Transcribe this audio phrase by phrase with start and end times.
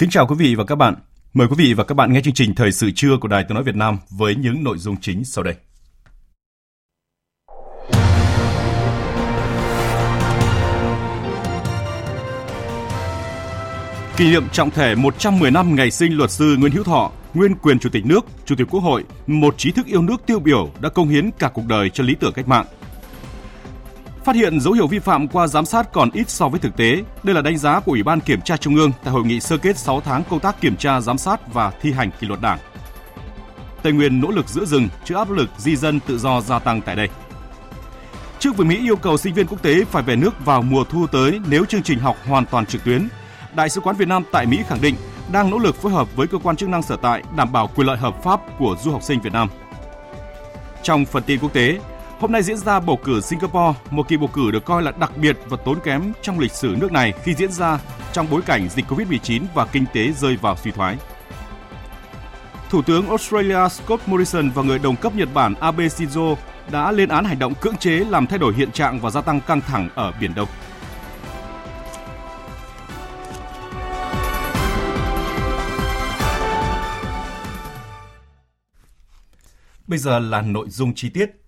[0.00, 0.94] Kính chào quý vị và các bạn.
[1.32, 3.54] Mời quý vị và các bạn nghe chương trình Thời sự trưa của Đài Tiếng
[3.54, 5.54] Nói Việt Nam với những nội dung chính sau đây.
[14.16, 17.78] Kỷ niệm trọng thể 110 năm ngày sinh luật sư Nguyễn Hữu Thọ, nguyên quyền
[17.78, 20.88] Chủ tịch nước, Chủ tịch Quốc hội, một trí thức yêu nước tiêu biểu đã
[20.88, 22.66] công hiến cả cuộc đời cho lý tưởng cách mạng–
[24.24, 27.02] Phát hiện dấu hiệu vi phạm qua giám sát còn ít so với thực tế.
[27.22, 29.56] Đây là đánh giá của Ủy ban Kiểm tra Trung ương tại hội nghị sơ
[29.56, 32.58] kết 6 tháng công tác kiểm tra, giám sát và thi hành kỷ luật Đảng.
[33.82, 36.80] Tây Nguyên nỗ lực giữ rừng trước áp lực di dân tự do gia tăng
[36.80, 37.08] tại đây.
[38.38, 41.06] Trước việc Mỹ yêu cầu sinh viên quốc tế phải về nước vào mùa thu
[41.06, 43.08] tới nếu chương trình học hoàn toàn trực tuyến,
[43.54, 44.94] Đại sứ quán Việt Nam tại Mỹ khẳng định
[45.32, 47.86] đang nỗ lực phối hợp với cơ quan chức năng sở tại đảm bảo quyền
[47.86, 49.48] lợi hợp pháp của du học sinh Việt Nam.
[50.82, 51.78] Trong phần tin quốc tế,
[52.20, 55.16] Hôm nay diễn ra bầu cử Singapore, một kỳ bầu cử được coi là đặc
[55.16, 57.78] biệt và tốn kém trong lịch sử nước này khi diễn ra
[58.12, 60.96] trong bối cảnh dịch Covid-19 và kinh tế rơi vào suy thoái.
[62.70, 66.36] Thủ tướng Australia Scott Morrison và người đồng cấp Nhật Bản Abe Shinzo
[66.70, 69.40] đã lên án hành động cưỡng chế làm thay đổi hiện trạng và gia tăng
[69.40, 70.48] căng thẳng ở Biển Đông.
[79.86, 81.40] Bây giờ là nội dung chi tiết.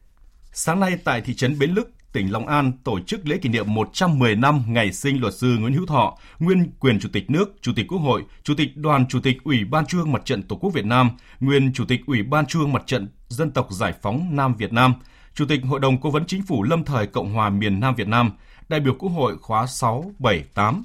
[0.54, 3.74] Sáng nay tại thị trấn Bến Lức, tỉnh Long An tổ chức lễ kỷ niệm
[3.74, 7.72] 110 năm ngày sinh luật sư Nguyễn Hữu Thọ, nguyên quyền Chủ tịch nước, Chủ
[7.76, 10.70] tịch Quốc hội, Chủ tịch Đoàn Chủ tịch Ủy ban Trung Mặt trận Tổ quốc
[10.70, 11.10] Việt Nam,
[11.40, 14.94] nguyên Chủ tịch Ủy ban Trung Mặt trận Dân tộc Giải phóng Nam Việt Nam,
[15.34, 18.08] Chủ tịch Hội đồng Cố vấn Chính phủ lâm thời Cộng hòa miền Nam Việt
[18.08, 18.32] Nam,
[18.68, 20.82] đại biểu Quốc hội khóa 6, 7, 8.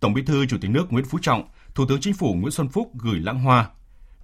[0.00, 1.42] Tổng Bí thư Chủ tịch nước Nguyễn Phú Trọng,
[1.74, 3.68] Thủ tướng Chính phủ Nguyễn Xuân Phúc gửi lãng hoa.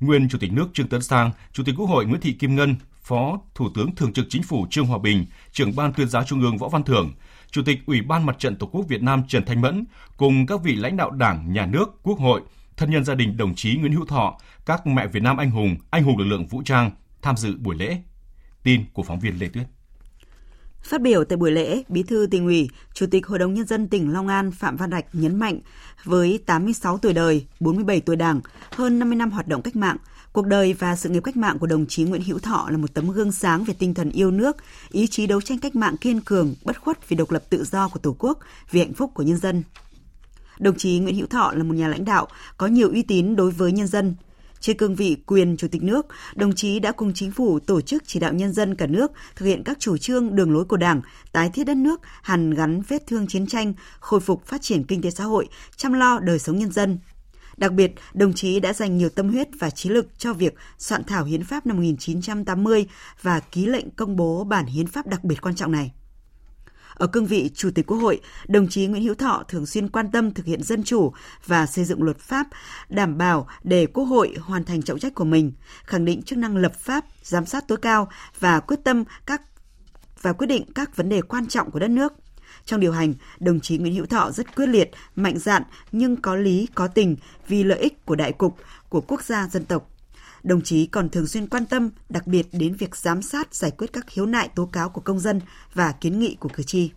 [0.01, 2.77] Nguyên Chủ tịch nước Trương Tấn Sang, Chủ tịch Quốc hội Nguyễn Thị Kim Ngân,
[3.09, 6.41] Phó Thủ tướng Thường trực Chính phủ Trương Hòa Bình, trưởng ban tuyên giáo Trung
[6.41, 7.13] ương Võ Văn Thưởng,
[7.51, 9.85] Chủ tịch Ủy ban Mặt trận Tổ quốc Việt Nam Trần Thanh Mẫn
[10.17, 12.43] cùng các vị lãnh đạo Đảng, Nhà nước, Quốc hội,
[12.77, 15.77] thân nhân gia đình đồng chí Nguyễn Hữu Thọ, các mẹ Việt Nam anh hùng,
[15.91, 16.91] anh hùng lực lượng vũ trang
[17.23, 17.97] tham dự buổi lễ.
[18.63, 19.67] Tin của phóng viên Lê Tuyết.
[20.83, 23.89] Phát biểu tại buổi lễ, Bí thư tỉnh ủy, Chủ tịch Hội đồng Nhân dân
[23.89, 25.59] tỉnh Long An Phạm Văn Rạch nhấn mạnh,
[26.05, 29.97] với 86 tuổi đời, 47 tuổi đảng, hơn 50 năm hoạt động cách mạng,
[30.39, 32.95] Cuộc đời và sự nghiệp cách mạng của đồng chí Nguyễn Hữu Thọ là một
[32.95, 34.57] tấm gương sáng về tinh thần yêu nước,
[34.91, 37.89] ý chí đấu tranh cách mạng kiên cường, bất khuất vì độc lập tự do
[37.89, 38.39] của Tổ quốc,
[38.71, 39.63] vì hạnh phúc của nhân dân.
[40.59, 42.29] Đồng chí Nguyễn Hữu Thọ là một nhà lãnh đạo
[42.59, 44.15] có nhiều uy tín đối với nhân dân.
[44.61, 48.03] Trên cương vị quyền Chủ tịch nước, đồng chí đã cùng chính phủ tổ chức
[48.07, 51.01] chỉ đạo nhân dân cả nước thực hiện các chủ trương đường lối của Đảng,
[51.33, 55.03] tái thiết đất nước, hàn gắn vết thương chiến tranh, khôi phục phát triển kinh
[55.03, 56.99] tế xã hội, chăm lo đời sống nhân dân,
[57.59, 61.05] Đặc biệt, đồng chí đã dành nhiều tâm huyết và trí lực cho việc soạn
[61.05, 62.87] thảo hiến pháp năm 1980
[63.23, 65.93] và ký lệnh công bố bản hiến pháp đặc biệt quan trọng này.
[66.95, 70.11] Ở cương vị Chủ tịch Quốc hội, đồng chí Nguyễn Hữu Thọ thường xuyên quan
[70.11, 71.13] tâm thực hiện dân chủ
[71.47, 72.47] và xây dựng luật pháp,
[72.89, 75.53] đảm bảo để Quốc hội hoàn thành trọng trách của mình,
[75.85, 78.09] khẳng định chức năng lập pháp, giám sát tối cao
[78.41, 79.43] và quyết tâm các
[80.23, 82.13] và quyết định các vấn đề quan trọng của đất nước–
[82.69, 85.63] trong điều hành, đồng chí Nguyễn Hữu Thọ rất quyết liệt, mạnh dạn
[85.93, 87.17] nhưng có lý, có tình
[87.49, 88.57] vì lợi ích của đại cục,
[88.89, 89.91] của quốc gia dân tộc.
[90.43, 93.93] Đồng chí còn thường xuyên quan tâm đặc biệt đến việc giám sát giải quyết
[93.93, 95.41] các khiếu nại tố cáo của công dân
[95.75, 96.91] và kiến nghị của cử tri.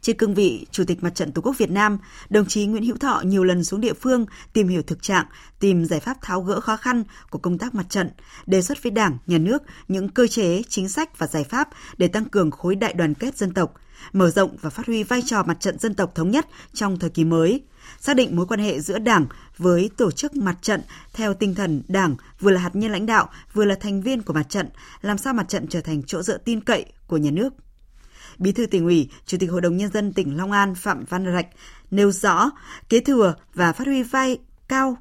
[0.00, 1.98] Trên cương vị Chủ tịch Mặt trận Tổ quốc Việt Nam,
[2.30, 5.26] đồng chí Nguyễn Hữu Thọ nhiều lần xuống địa phương tìm hiểu thực trạng,
[5.60, 8.10] tìm giải pháp tháo gỡ khó khăn của công tác mặt trận,
[8.46, 11.68] đề xuất với Đảng, Nhà nước những cơ chế, chính sách và giải pháp
[11.98, 13.74] để tăng cường khối đại đoàn kết dân tộc,
[14.12, 17.10] mở rộng và phát huy vai trò mặt trận dân tộc thống nhất trong thời
[17.10, 17.62] kỳ mới,
[18.00, 19.26] xác định mối quan hệ giữa Đảng
[19.58, 20.82] với tổ chức mặt trận
[21.12, 24.32] theo tinh thần Đảng vừa là hạt nhân lãnh đạo, vừa là thành viên của
[24.32, 24.68] mặt trận,
[25.02, 27.52] làm sao mặt trận trở thành chỗ dựa tin cậy của nhà nước.
[28.38, 31.34] Bí thư tỉnh ủy, Chủ tịch Hội đồng nhân dân tỉnh Long An Phạm Văn
[31.34, 31.46] Rạch
[31.90, 32.50] nêu rõ
[32.88, 34.38] kế thừa và phát huy vai
[34.68, 34.96] cao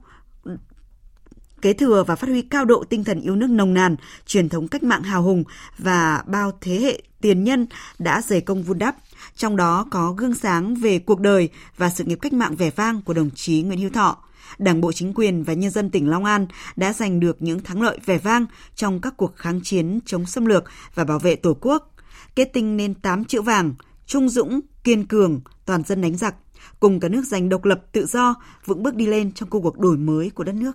[1.61, 3.95] kế thừa và phát huy cao độ tinh thần yêu nước nồng nàn,
[4.25, 5.43] truyền thống cách mạng hào hùng
[5.77, 7.67] và bao thế hệ tiền nhân
[7.99, 8.95] đã dày công vun đắp,
[9.35, 13.01] trong đó có gương sáng về cuộc đời và sự nghiệp cách mạng vẻ vang
[13.01, 14.17] của đồng chí Nguyễn Hữu Thọ.
[14.57, 17.81] Đảng bộ chính quyền và nhân dân tỉnh Long An đã giành được những thắng
[17.81, 18.45] lợi vẻ vang
[18.75, 20.63] trong các cuộc kháng chiến chống xâm lược
[20.95, 21.95] và bảo vệ Tổ quốc,
[22.35, 23.73] kết tinh nên 8 chữ vàng,
[24.05, 26.35] trung dũng, kiên cường, toàn dân đánh giặc,
[26.79, 28.35] cùng cả nước giành độc lập tự do,
[28.65, 30.71] vững bước đi lên trong công cuộc đổi mới của đất nước.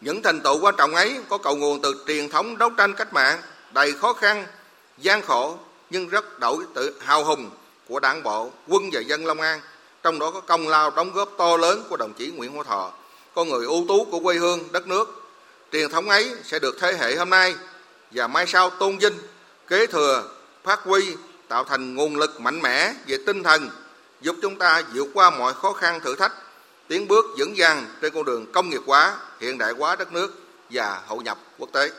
[0.00, 3.12] Những thành tựu quan trọng ấy có cầu nguồn từ truyền thống đấu tranh cách
[3.12, 3.40] mạng
[3.74, 4.46] đầy khó khăn,
[4.98, 5.56] gian khổ
[5.90, 7.50] nhưng rất đổi tự hào hùng
[7.88, 9.60] của đảng bộ, quân và dân Long An,
[10.02, 12.92] trong đó có công lao đóng góp to lớn của đồng chí Nguyễn Hữu Thọ,
[13.34, 15.22] con người ưu tú của quê hương, đất nước.
[15.72, 17.54] Truyền thống ấy sẽ được thế hệ hôm nay
[18.10, 19.18] và mai sau tôn vinh,
[19.68, 20.28] kế thừa,
[20.64, 21.16] phát huy,
[21.48, 23.70] tạo thành nguồn lực mạnh mẽ về tinh thần,
[24.20, 26.32] giúp chúng ta vượt qua mọi khó khăn thử thách,
[26.88, 30.40] tiến bước vững vàng trên con đường công nghiệp hóa, hiện đại hóa đất nước
[30.70, 31.90] và hội nhập quốc tế.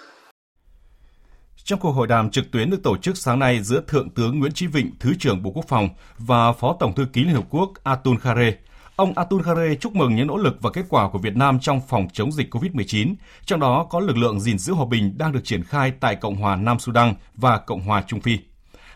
[1.65, 4.51] Trong cuộc hội đàm trực tuyến được tổ chức sáng nay giữa Thượng tướng Nguyễn
[4.51, 7.71] Chí Vịnh, Thứ trưởng Bộ Quốc phòng và Phó Tổng thư ký Liên Hợp Quốc
[7.83, 8.53] Atul Khare,
[8.95, 11.81] ông Atul Khare chúc mừng những nỗ lực và kết quả của Việt Nam trong
[11.87, 13.15] phòng chống dịch COVID-19,
[13.45, 16.35] trong đó có lực lượng gìn giữ hòa bình đang được triển khai tại Cộng
[16.35, 18.37] hòa Nam Sudan và Cộng hòa Trung Phi.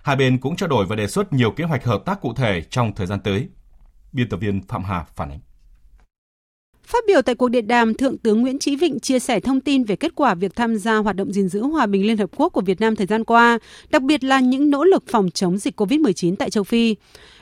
[0.04, 2.62] Hai bên cũng trao đổi và đề xuất nhiều kế hoạch hợp tác cụ thể
[2.70, 3.48] trong thời gian tới.
[4.12, 5.40] Biên tập viên Phạm Hà phản ánh.
[6.88, 9.84] Phát biểu tại cuộc điện đàm, Thượng tướng Nguyễn Chí Vịnh chia sẻ thông tin
[9.84, 12.50] về kết quả việc tham gia hoạt động gìn giữ hòa bình Liên Hợp Quốc
[12.50, 15.80] của Việt Nam thời gian qua, đặc biệt là những nỗ lực phòng chống dịch
[15.80, 16.96] COVID-19 tại châu Phi.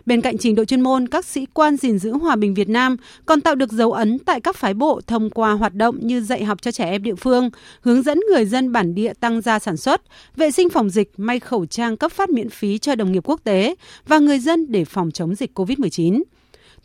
[0.06, 2.98] Bên cạnh trình độ chuyên môn, các sĩ quan gìn giữ hòa bình Việt Nam
[3.26, 6.44] còn tạo được dấu ấn tại các phái bộ thông qua hoạt động như dạy
[6.44, 7.50] học cho trẻ em địa phương,
[7.82, 10.02] hướng dẫn người dân bản địa tăng gia sản xuất,
[10.36, 13.42] vệ sinh phòng dịch, may khẩu trang cấp phát miễn phí cho đồng nghiệp quốc
[13.44, 13.76] tế
[14.08, 16.22] và người dân để phòng chống dịch COVID-19.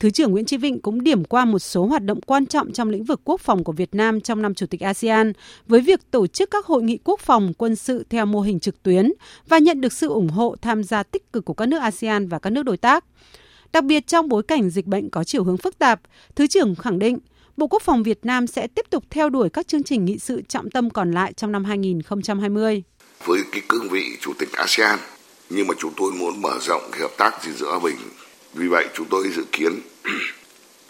[0.00, 2.90] Thứ trưởng Nguyễn Chí Vịnh cũng điểm qua một số hoạt động quan trọng trong
[2.90, 5.32] lĩnh vực quốc phòng của Việt Nam trong năm Chủ tịch ASEAN
[5.66, 8.82] với việc tổ chức các hội nghị quốc phòng quân sự theo mô hình trực
[8.82, 9.12] tuyến
[9.48, 12.38] và nhận được sự ủng hộ tham gia tích cực của các nước ASEAN và
[12.38, 13.04] các nước đối tác.
[13.72, 16.00] Đặc biệt trong bối cảnh dịch bệnh có chiều hướng phức tạp,
[16.36, 17.18] Thứ trưởng khẳng định
[17.56, 20.42] Bộ Quốc phòng Việt Nam sẽ tiếp tục theo đuổi các chương trình nghị sự
[20.48, 22.82] trọng tâm còn lại trong năm 2020.
[23.24, 24.98] Với cái cương vị Chủ tịch ASEAN,
[25.50, 27.96] nhưng mà chúng tôi muốn mở rộng cái hợp tác gìn giữ hòa bình
[28.54, 29.72] vì vậy chúng tôi dự kiến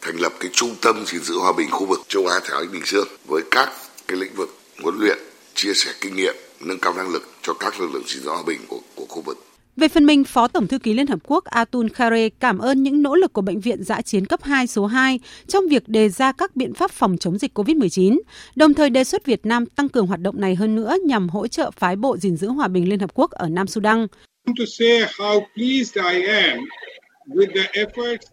[0.02, 2.82] thành lập cái trung tâm gìn giữ hòa bình khu vực châu Á Thái Bình
[2.84, 3.72] Dương với các
[4.08, 5.18] cái lĩnh vực huấn luyện,
[5.54, 8.42] chia sẻ kinh nghiệm, nâng cao năng lực cho các lực lượng gìn giữ hòa
[8.46, 9.46] bình của, của khu vực.
[9.76, 13.02] Về phần mình, Phó Tổng thư ký Liên Hợp Quốc Atul Khare cảm ơn những
[13.02, 16.32] nỗ lực của Bệnh viện Giã chiến cấp 2 số 2 trong việc đề ra
[16.32, 18.18] các biện pháp phòng chống dịch COVID-19,
[18.56, 21.46] đồng thời đề xuất Việt Nam tăng cường hoạt động này hơn nữa nhằm hỗ
[21.46, 24.06] trợ phái bộ gìn giữ hòa bình Liên Hợp Quốc ở Nam Sudan.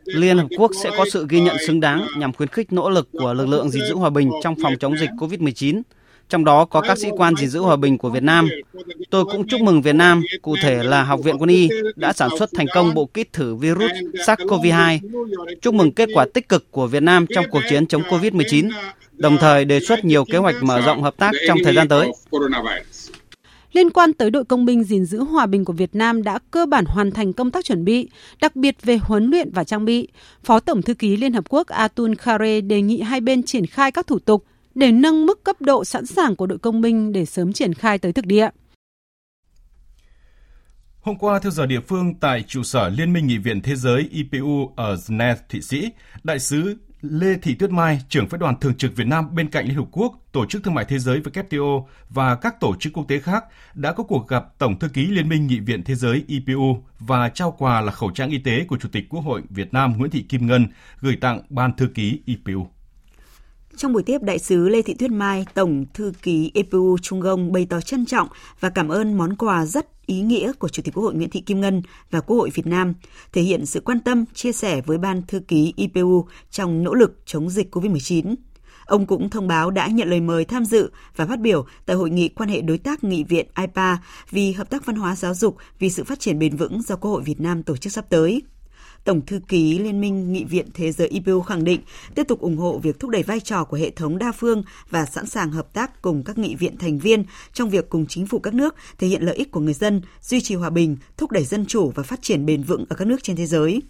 [0.05, 3.09] Liên Hợp Quốc sẽ có sự ghi nhận xứng đáng nhằm khuyến khích nỗ lực
[3.11, 5.81] của lực lượng gìn giữ hòa bình trong phòng chống dịch COVID-19,
[6.29, 8.49] trong đó có các sĩ quan gìn giữ hòa bình của Việt Nam.
[9.09, 12.29] Tôi cũng chúc mừng Việt Nam, cụ thể là Học viện Quân y, đã sản
[12.39, 14.99] xuất thành công bộ kit thử virus SARS-CoV-2.
[15.61, 18.69] Chúc mừng kết quả tích cực của Việt Nam trong cuộc chiến chống COVID-19,
[19.11, 22.11] đồng thời đề xuất nhiều kế hoạch mở rộng hợp tác trong thời gian tới
[23.71, 26.65] liên quan tới đội công binh gìn giữ hòa bình của Việt Nam đã cơ
[26.65, 28.09] bản hoàn thành công tác chuẩn bị,
[28.41, 30.07] đặc biệt về huấn luyện và trang bị.
[30.43, 33.91] Phó Tổng thư ký Liên Hợp Quốc Atul Khare đề nghị hai bên triển khai
[33.91, 34.43] các thủ tục
[34.75, 37.97] để nâng mức cấp độ sẵn sàng của đội công binh để sớm triển khai
[37.97, 38.49] tới thực địa.
[41.01, 44.09] Hôm qua, theo giờ địa phương, tại trụ sở Liên minh Nghị viện Thế giới
[44.11, 45.89] IPU ở Geneva, Thụy Sĩ,
[46.23, 49.65] Đại sứ Lê Thị Tuyết Mai, trưởng phái đoàn thường trực Việt Nam bên cạnh
[49.65, 53.05] Liên Hợp Quốc, Tổ chức Thương mại Thế giới WTO và các tổ chức quốc
[53.07, 56.23] tế khác đã có cuộc gặp Tổng thư ký Liên minh Nghị viện Thế giới
[56.27, 59.73] IPU và trao quà là khẩu trang y tế của Chủ tịch Quốc hội Việt
[59.73, 60.67] Nam Nguyễn Thị Kim Ngân
[60.99, 62.67] gửi tặng Ban thư ký IPU.
[63.77, 67.51] Trong buổi tiếp, đại sứ Lê Thị Tuyết Mai, Tổng thư ký EPU Trung Gông
[67.51, 68.27] bày tỏ trân trọng
[68.59, 71.41] và cảm ơn món quà rất ý nghĩa của Chủ tịch Quốc hội Nguyễn Thị
[71.41, 71.81] Kim Ngân
[72.11, 72.93] và Quốc hội Việt Nam,
[73.33, 77.21] thể hiện sự quan tâm, chia sẻ với Ban thư ký IPU trong nỗ lực
[77.25, 78.35] chống dịch COVID-19.
[78.85, 82.09] Ông cũng thông báo đã nhận lời mời tham dự và phát biểu tại hội
[82.09, 83.97] nghị quan hệ đối tác nghị viện IPA
[84.29, 87.11] vì hợp tác văn hóa giáo dục vì sự phát triển bền vững do Quốc
[87.11, 88.41] hội Việt Nam tổ chức sắp tới.
[89.07, 91.81] Tổng thư ký Liên minh Nghị viện Thế giới IPU khẳng định
[92.15, 95.05] tiếp tục ủng hộ việc thúc đẩy vai trò của hệ thống đa phương và
[95.05, 97.23] sẵn sàng hợp tác cùng các nghị viện thành viên
[97.53, 100.41] trong việc cùng chính phủ các nước thể hiện lợi ích của người dân, duy
[100.41, 103.23] trì hòa bình, thúc đẩy dân chủ và phát triển bền vững ở các nước
[103.23, 103.81] trên thế giới.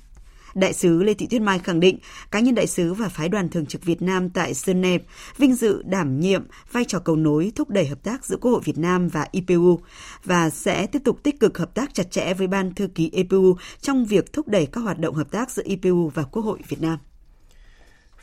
[0.55, 1.99] Đại sứ Lê Thị Tuyết Mai khẳng định
[2.31, 5.03] cá nhân đại sứ và phái đoàn thường trực Việt Nam tại Geneva
[5.37, 8.61] vinh dự đảm nhiệm vai trò cầu nối thúc đẩy hợp tác giữa Quốc hội
[8.63, 9.79] Việt Nam và IPU
[10.23, 13.57] và sẽ tiếp tục tích cực hợp tác chặt chẽ với Ban thư ký IPU
[13.81, 16.81] trong việc thúc đẩy các hoạt động hợp tác giữa IPU và Quốc hội Việt
[16.81, 16.97] Nam.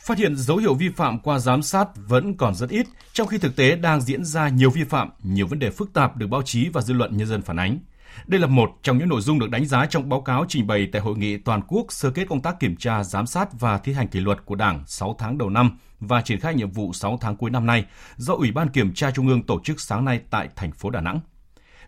[0.05, 3.37] Phát hiện dấu hiệu vi phạm qua giám sát vẫn còn rất ít, trong khi
[3.37, 6.41] thực tế đang diễn ra nhiều vi phạm, nhiều vấn đề phức tạp được báo
[6.41, 7.79] chí và dư luận nhân dân phản ánh.
[8.27, 10.89] Đây là một trong những nội dung được đánh giá trong báo cáo trình bày
[10.91, 13.93] tại hội nghị toàn quốc sơ kết công tác kiểm tra, giám sát và thi
[13.93, 17.17] hành kỷ luật của Đảng 6 tháng đầu năm và triển khai nhiệm vụ 6
[17.21, 17.85] tháng cuối năm nay
[18.17, 21.01] do Ủy ban Kiểm tra Trung ương tổ chức sáng nay tại thành phố Đà
[21.01, 21.19] Nẵng.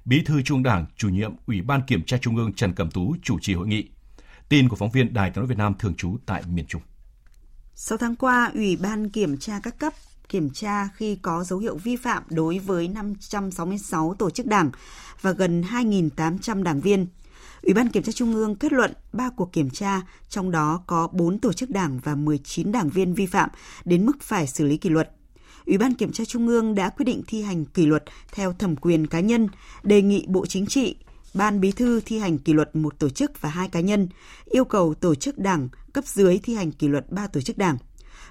[0.05, 3.15] Bí thư Trung Đảng, chủ nhiệm Ủy ban Kiểm tra Trung ương Trần Cẩm Tú
[3.23, 3.89] chủ trì hội nghị.
[4.49, 6.81] Tin của phóng viên Đài tiếng nói Việt Nam thường trú tại miền Trung.
[7.75, 9.93] 6 tháng qua, Ủy ban Kiểm tra các cấp
[10.29, 14.71] kiểm tra khi có dấu hiệu vi phạm đối với 566 tổ chức đảng
[15.21, 17.07] và gần 2.800 đảng viên.
[17.61, 21.07] Ủy ban Kiểm tra Trung ương kết luận 3 cuộc kiểm tra, trong đó có
[21.11, 23.49] 4 tổ chức đảng và 19 đảng viên vi phạm
[23.85, 25.11] đến mức phải xử lý kỷ luật.
[25.65, 28.75] Ủy ban Kiểm tra Trung ương đã quyết định thi hành kỷ luật theo thẩm
[28.75, 29.47] quyền cá nhân,
[29.83, 30.95] đề nghị Bộ Chính trị,
[31.33, 34.07] Ban Bí thư thi hành kỷ luật một tổ chức và hai cá nhân,
[34.45, 37.77] yêu cầu tổ chức đảng cấp dưới thi hành kỷ luật ba tổ chức đảng.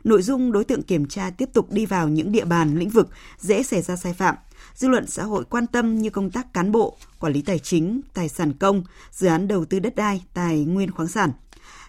[0.06, 3.08] Nội dung đối tượng kiểm tra tiếp tục đi vào những địa bàn, lĩnh vực
[3.38, 4.34] dễ xảy ra sai phạm,
[4.75, 8.00] dư luận xã hội quan tâm như công tác cán bộ, quản lý tài chính,
[8.14, 8.82] tài sản công,
[9.12, 11.32] dự án đầu tư đất đai, tài nguyên khoáng sản–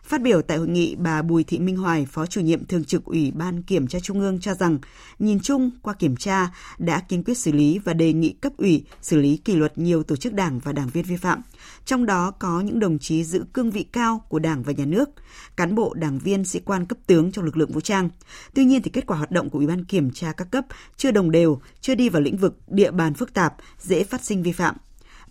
[0.07, 3.05] Phát biểu tại hội nghị, bà Bùi Thị Minh Hoài, Phó chủ nhiệm thường trực
[3.05, 4.79] Ủy ban Kiểm tra Trung ương cho rằng,
[5.19, 8.85] nhìn chung qua kiểm tra đã kiên quyết xử lý và đề nghị cấp ủy
[9.01, 11.41] xử lý kỷ luật nhiều tổ chức đảng và đảng viên vi phạm.
[11.85, 15.09] Trong đó có những đồng chí giữ cương vị cao của Đảng và Nhà nước,
[15.57, 18.09] cán bộ, đảng viên, sĩ quan cấp tướng trong lực lượng vũ trang.
[18.53, 20.65] Tuy nhiên thì kết quả hoạt động của Ủy ban Kiểm tra các cấp
[20.97, 24.43] chưa đồng đều, chưa đi vào lĩnh vực địa bàn phức tạp, dễ phát sinh
[24.43, 24.75] vi phạm.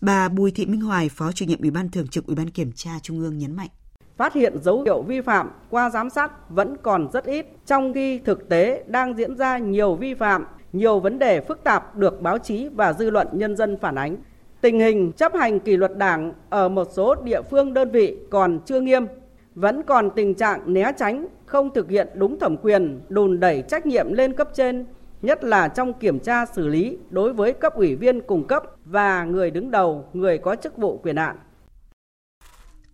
[0.00, 2.72] Bà Bùi Thị Minh Hoài, Phó chủ nhiệm Ủy ban Thường trực Ủy ban Kiểm
[2.72, 3.68] tra Trung ương nhấn mạnh
[4.16, 8.18] phát hiện dấu hiệu vi phạm qua giám sát vẫn còn rất ít, trong khi
[8.18, 12.38] thực tế đang diễn ra nhiều vi phạm, nhiều vấn đề phức tạp được báo
[12.38, 14.16] chí và dư luận nhân dân phản ánh.
[14.60, 18.58] Tình hình chấp hành kỷ luật đảng ở một số địa phương đơn vị còn
[18.64, 19.06] chưa nghiêm,
[19.54, 23.86] vẫn còn tình trạng né tránh, không thực hiện đúng thẩm quyền, đùn đẩy trách
[23.86, 24.86] nhiệm lên cấp trên,
[25.22, 29.24] nhất là trong kiểm tra xử lý đối với cấp ủy viên cùng cấp và
[29.24, 31.36] người đứng đầu, người có chức vụ quyền hạn.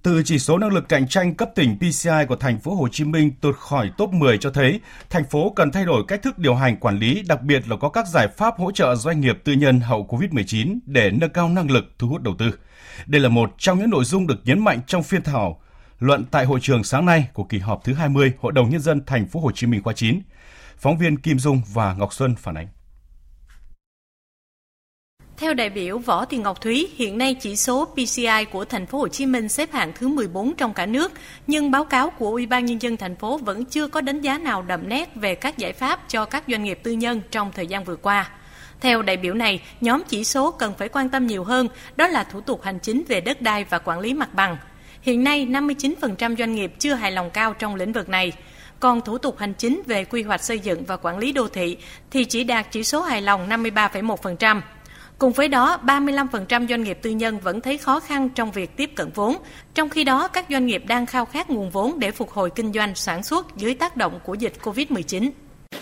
[0.03, 3.05] Từ chỉ số năng lực cạnh tranh cấp tỉnh PCI của thành phố Hồ Chí
[3.05, 4.81] Minh tụt khỏi top 10 cho thấy
[5.11, 7.89] thành phố cần thay đổi cách thức điều hành quản lý, đặc biệt là có
[7.89, 11.71] các giải pháp hỗ trợ doanh nghiệp tư nhân hậu Covid-19 để nâng cao năng
[11.71, 12.55] lực thu hút đầu tư.
[13.07, 15.61] Đây là một trong những nội dung được nhấn mạnh trong phiên thảo
[15.99, 19.05] luận tại hội trường sáng nay của kỳ họp thứ 20 Hội đồng nhân dân
[19.07, 20.21] thành phố Hồ Chí Minh khóa 9.
[20.79, 22.69] Phóng viên Kim Dung và Ngọc Xuân phản ánh.
[25.43, 28.99] Theo đại biểu Võ Thị Ngọc Thúy, hiện nay chỉ số PCI của thành phố
[28.99, 31.13] Hồ Chí Minh xếp hạng thứ 14 trong cả nước,
[31.47, 34.39] nhưng báo cáo của Ủy ban nhân dân thành phố vẫn chưa có đánh giá
[34.39, 37.67] nào đậm nét về các giải pháp cho các doanh nghiệp tư nhân trong thời
[37.67, 38.31] gian vừa qua.
[38.81, 42.25] Theo đại biểu này, nhóm chỉ số cần phải quan tâm nhiều hơn, đó là
[42.25, 44.57] thủ tục hành chính về đất đai và quản lý mặt bằng.
[45.03, 48.33] Hiện nay, 59% doanh nghiệp chưa hài lòng cao trong lĩnh vực này.
[48.81, 51.77] Còn thủ tục hành chính về quy hoạch xây dựng và quản lý đô thị
[52.11, 54.61] thì chỉ đạt chỉ số hài lòng 53,1%.
[55.19, 58.91] Cùng với đó, 35% doanh nghiệp tư nhân vẫn thấy khó khăn trong việc tiếp
[58.97, 59.37] cận vốn,
[59.75, 62.73] trong khi đó các doanh nghiệp đang khao khát nguồn vốn để phục hồi kinh
[62.73, 65.31] doanh sản xuất dưới tác động của dịch Covid-19.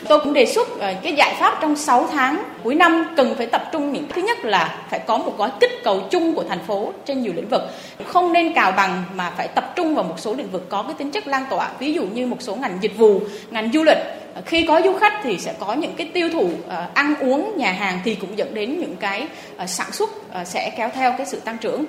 [0.08, 3.46] Tôi cũng đề xuất ờ, cái giải pháp trong 6 tháng cuối năm cần phải
[3.46, 6.58] tập trung những thứ nhất là phải có một gói kích cầu chung của thành
[6.66, 7.62] phố trên nhiều lĩnh vực.
[8.06, 10.94] Không nên cào bằng mà phải tập trung vào một số lĩnh vực có cái
[10.98, 11.70] tính chất lan tỏa.
[11.78, 13.20] Ví dụ như một số ngành dịch vụ,
[13.50, 13.98] ngành du lịch.
[14.46, 17.72] Khi có du khách thì sẽ có những cái tiêu thụ ờ, ăn uống, nhà
[17.72, 20.10] hàng thì cũng dẫn đến những cái ờ, sản xuất
[20.44, 21.84] sẽ kéo theo cái sự tăng trưởng.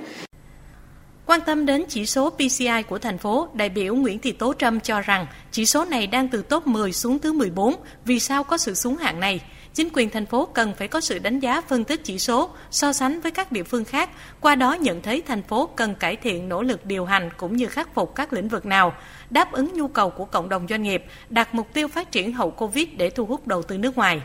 [1.25, 4.79] Quan tâm đến chỉ số PCI của thành phố, đại biểu Nguyễn Thị Tố Trâm
[4.79, 7.75] cho rằng chỉ số này đang từ top 10 xuống thứ 14.
[8.05, 9.41] Vì sao có sự xuống hạng này?
[9.73, 12.93] Chính quyền thành phố cần phải có sự đánh giá phân tích chỉ số, so
[12.93, 14.09] sánh với các địa phương khác,
[14.39, 17.67] qua đó nhận thấy thành phố cần cải thiện nỗ lực điều hành cũng như
[17.67, 18.93] khắc phục các lĩnh vực nào,
[19.29, 22.51] đáp ứng nhu cầu của cộng đồng doanh nghiệp, đặt mục tiêu phát triển hậu
[22.51, 24.21] Covid để thu hút đầu tư nước ngoài.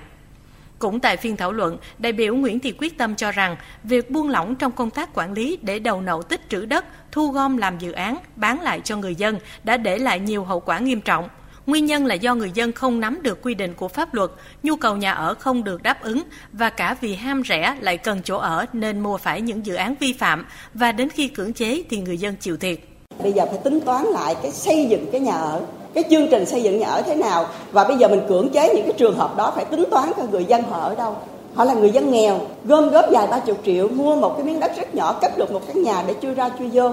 [0.78, 4.28] Cũng tại phiên thảo luận, đại biểu Nguyễn Thị Quyết Tâm cho rằng việc buông
[4.28, 7.78] lỏng trong công tác quản lý để đầu nậu tích trữ đất, thu gom làm
[7.78, 11.28] dự án, bán lại cho người dân đã để lại nhiều hậu quả nghiêm trọng.
[11.66, 14.30] Nguyên nhân là do người dân không nắm được quy định của pháp luật,
[14.62, 18.21] nhu cầu nhà ở không được đáp ứng và cả vì ham rẻ lại cần
[18.25, 21.83] chỗ ở nên mua phải những dự án vi phạm và đến khi cưỡng chế
[21.90, 22.78] thì người dân chịu thiệt.
[23.23, 26.46] Bây giờ phải tính toán lại cái xây dựng cái nhà ở cái chương trình
[26.46, 27.46] xây dựng nhà ở thế nào?
[27.72, 30.22] Và bây giờ mình cưỡng chế những cái trường hợp đó phải tính toán cho
[30.30, 31.16] người dân họ ở đâu.
[31.54, 34.60] Họ là người dân nghèo gom góp vài ba chục triệu mua một cái miếng
[34.60, 36.92] đất rất nhỏ cất được một căn nhà để chui ra chui vô.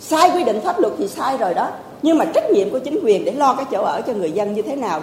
[0.00, 1.70] Sai quy định pháp luật thì sai rồi đó.
[2.02, 4.54] Nhưng mà trách nhiệm của chính quyền để lo cái chỗ ở cho người dân
[4.54, 5.02] như thế nào?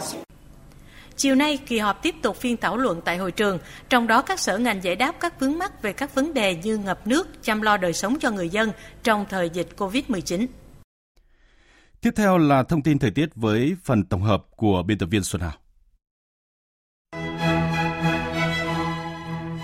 [1.17, 3.59] Chiều nay, kỳ họp tiếp tục phiên thảo luận tại hội trường,
[3.89, 6.77] trong đó các sở ngành giải đáp các vướng mắc về các vấn đề như
[6.77, 8.71] ngập nước, chăm lo đời sống cho người dân
[9.03, 10.45] trong thời dịch COVID-19.
[12.01, 15.23] Tiếp theo là thông tin thời tiết với phần tổng hợp của biên tập viên
[15.23, 15.53] Xuân Hảo.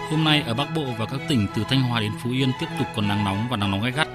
[0.09, 2.65] Hôm nay ở Bắc Bộ và các tỉnh từ Thanh Hóa đến Phú Yên tiếp
[2.79, 4.07] tục còn nắng nóng và nắng nóng gai gắt.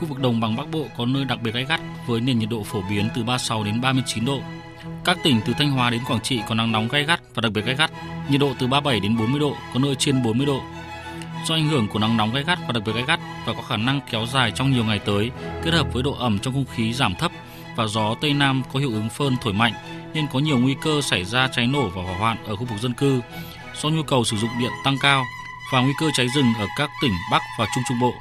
[0.00, 2.48] Khu vực đồng bằng Bắc Bộ có nơi đặc biệt gai gắt với nền nhiệt
[2.48, 4.40] độ phổ biến từ 36 đến 39 độ.
[5.04, 7.52] Các tỉnh từ Thanh Hóa đến Quảng Trị có nắng nóng gai gắt và đặc
[7.52, 7.90] biệt gai gắt,
[8.30, 10.60] nhiệt độ từ 37 đến 40 độ, có nơi trên 40 độ.
[11.46, 13.62] Do ảnh hưởng của nắng nóng gai gắt và đặc biệt gai gắt và có
[13.62, 15.30] khả năng kéo dài trong nhiều ngày tới,
[15.64, 17.32] kết hợp với độ ẩm trong không khí giảm thấp
[17.78, 19.72] và gió tây nam có hiệu ứng phơn thổi mạnh
[20.14, 22.80] nên có nhiều nguy cơ xảy ra cháy nổ và hỏa hoạn ở khu vực
[22.80, 23.20] dân cư
[23.82, 25.24] do nhu cầu sử dụng điện tăng cao
[25.72, 28.14] và nguy cơ cháy rừng ở các tỉnh Bắc và Trung Trung Bộ.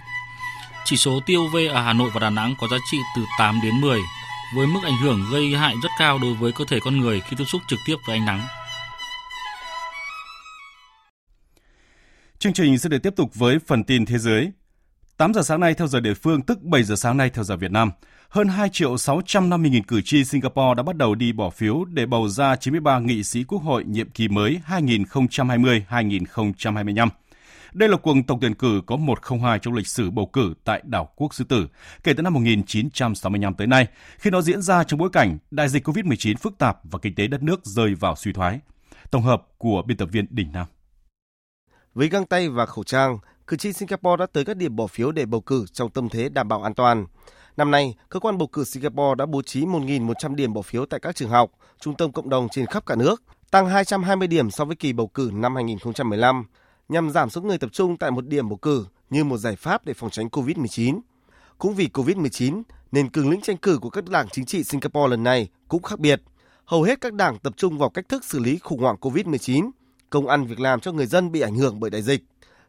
[0.85, 3.59] Chỉ số tiêu v ở Hà Nội và Đà Nẵng có giá trị từ 8
[3.63, 3.99] đến 10,
[4.55, 7.35] với mức ảnh hưởng gây hại rất cao đối với cơ thể con người khi
[7.37, 8.41] tiếp xúc trực tiếp với ánh nắng.
[12.39, 14.51] Chương trình sẽ được tiếp tục với phần tin thế giới.
[15.17, 17.57] 8 giờ sáng nay theo giờ địa phương, tức 7 giờ sáng nay theo giờ
[17.57, 17.91] Việt Nam,
[18.29, 22.05] hơn 2 triệu 650 nghìn cử tri Singapore đã bắt đầu đi bỏ phiếu để
[22.05, 27.09] bầu ra 93 nghị sĩ quốc hội nhiệm kỳ mới 2020-2025.
[27.73, 31.09] Đây là cuộc tổng tuyển cử có 102 trong lịch sử bầu cử tại đảo
[31.15, 31.67] quốc Sư Tử
[32.03, 35.87] kể từ năm 1965 tới nay, khi nó diễn ra trong bối cảnh đại dịch
[35.87, 38.59] COVID-19 phức tạp và kinh tế đất nước rơi vào suy thoái.
[39.11, 40.65] Tổng hợp của biên tập viên Đình Nam.
[41.93, 43.17] Với găng tay và khẩu trang,
[43.47, 46.29] cử tri Singapore đã tới các điểm bỏ phiếu để bầu cử trong tâm thế
[46.29, 47.05] đảm bảo an toàn.
[47.57, 50.99] Năm nay, cơ quan bầu cử Singapore đã bố trí 1.100 điểm bỏ phiếu tại
[50.99, 54.65] các trường học, trung tâm cộng đồng trên khắp cả nước, tăng 220 điểm so
[54.65, 56.45] với kỳ bầu cử năm 2015,
[56.89, 59.85] nhằm giảm số người tập trung tại một điểm bầu cử như một giải pháp
[59.85, 60.99] để phòng tránh COVID-19.
[61.57, 62.61] Cũng vì COVID-19,
[62.91, 65.99] nên cường lĩnh tranh cử của các đảng chính trị Singapore lần này cũng khác
[65.99, 66.21] biệt.
[66.65, 69.69] Hầu hết các đảng tập trung vào cách thức xử lý khủng hoảng COVID-19,
[70.09, 72.23] công ăn việc làm cho người dân bị ảnh hưởng bởi đại dịch.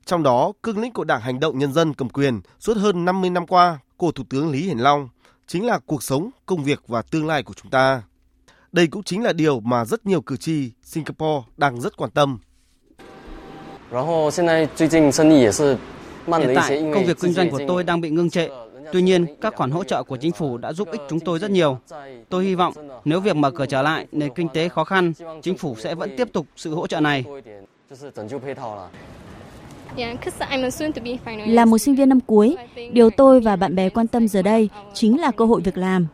[0.04, 3.30] Trong đó, cương lĩnh của Đảng Hành động Nhân dân cầm quyền suốt hơn 50
[3.30, 5.08] năm qua của Thủ tướng Lý Hiển Long
[5.46, 8.02] chính là cuộc sống, công việc và tương lai của chúng ta.
[8.72, 12.38] Đây cũng chính là điều mà rất nhiều cử tri Singapore đang rất quan tâm.
[16.26, 18.48] Hiện tại, công việc kinh doanh của tôi đang bị ngưng trệ.
[18.92, 21.50] Tuy nhiên, các khoản hỗ trợ của chính phủ đã giúp ích chúng tôi rất
[21.50, 21.78] nhiều.
[22.28, 25.58] Tôi hy vọng nếu việc mở cửa trở lại, nền kinh tế khó khăn, chính
[25.58, 27.24] phủ sẽ vẫn tiếp tục sự hỗ trợ này.
[31.46, 32.56] Là một sinh viên năm cuối,
[32.92, 36.06] điều tôi và bạn bè quan tâm giờ đây chính là cơ hội việc làm.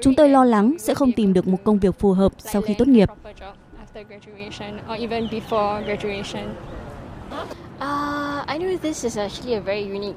[0.00, 2.74] Chúng tôi lo lắng sẽ không tìm được một công việc phù hợp sau khi
[2.74, 3.08] tốt nghiệp.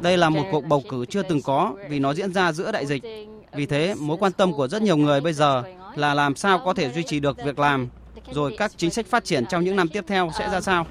[0.01, 2.85] Đây là một cuộc bầu cử chưa từng có vì nó diễn ra giữa đại
[2.85, 3.03] dịch.
[3.53, 5.63] Vì thế, mối quan tâm của rất nhiều người bây giờ
[5.95, 7.89] là làm sao có thể duy trì được việc làm,
[8.31, 10.85] rồi các chính sách phát triển trong những năm tiếp theo sẽ ra sao.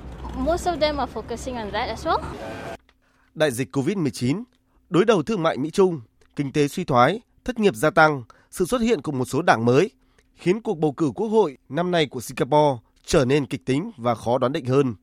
[3.35, 4.43] Đại dịch COVID-19,
[4.91, 6.01] đối đầu thương mại Mỹ-Trung,
[6.37, 9.65] kinh tế suy thoái, thất nghiệp gia tăng, sự xuất hiện của một số đảng
[9.65, 9.91] mới
[10.35, 14.15] khiến cuộc bầu cử quốc hội năm nay của Singapore trở nên kịch tính và
[14.15, 14.95] khó đoán định hơn.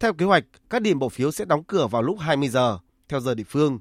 [0.00, 3.20] Theo kế hoạch, các điểm bỏ phiếu sẽ đóng cửa vào lúc 20 giờ theo
[3.20, 3.78] giờ địa phương.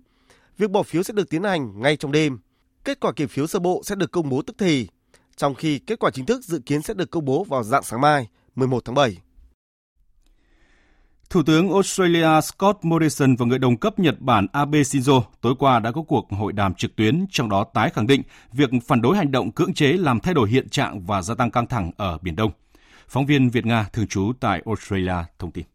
[0.57, 2.39] Việc bỏ phiếu sẽ được tiến hành ngay trong đêm.
[2.83, 4.87] Kết quả kiểm phiếu sơ bộ sẽ được công bố tức thì,
[5.35, 8.01] trong khi kết quả chính thức dự kiến sẽ được công bố vào dạng sáng
[8.01, 9.17] mai, 11 tháng 7.
[11.29, 15.79] Thủ tướng Australia Scott Morrison và người đồng cấp Nhật Bản Abe Shinzo tối qua
[15.79, 18.21] đã có cuộc hội đàm trực tuyến, trong đó tái khẳng định
[18.53, 21.51] việc phản đối hành động cưỡng chế làm thay đổi hiện trạng và gia tăng
[21.51, 22.51] căng thẳng ở Biển Đông.
[23.07, 25.65] Phóng viên Việt Nga thường trú tại Australia thông tin.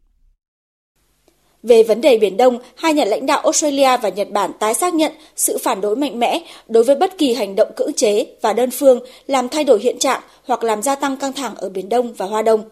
[1.63, 4.93] Về vấn đề Biển Đông, hai nhà lãnh đạo Australia và Nhật Bản tái xác
[4.93, 8.53] nhận sự phản đối mạnh mẽ đối với bất kỳ hành động cưỡng chế và
[8.53, 11.89] đơn phương làm thay đổi hiện trạng hoặc làm gia tăng căng thẳng ở Biển
[11.89, 12.63] Đông và Hoa Đông.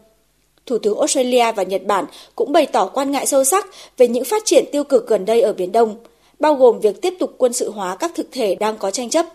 [0.69, 2.05] Thủ tướng Australia và Nhật Bản
[2.36, 5.41] cũng bày tỏ quan ngại sâu sắc về những phát triển tiêu cực gần đây
[5.41, 5.95] ở Biển Đông,
[6.39, 9.25] bao gồm việc tiếp tục quân sự hóa các thực thể đang có tranh chấp,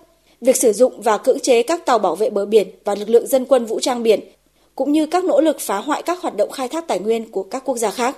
[0.40, 3.27] việc sử dụng và cưỡng chế các tàu bảo vệ bờ biển và lực lượng
[3.27, 4.20] dân quân vũ trang biển,
[4.75, 7.42] cũng như các nỗ lực phá hoại các hoạt động khai thác tài nguyên của
[7.42, 8.16] các quốc gia khác.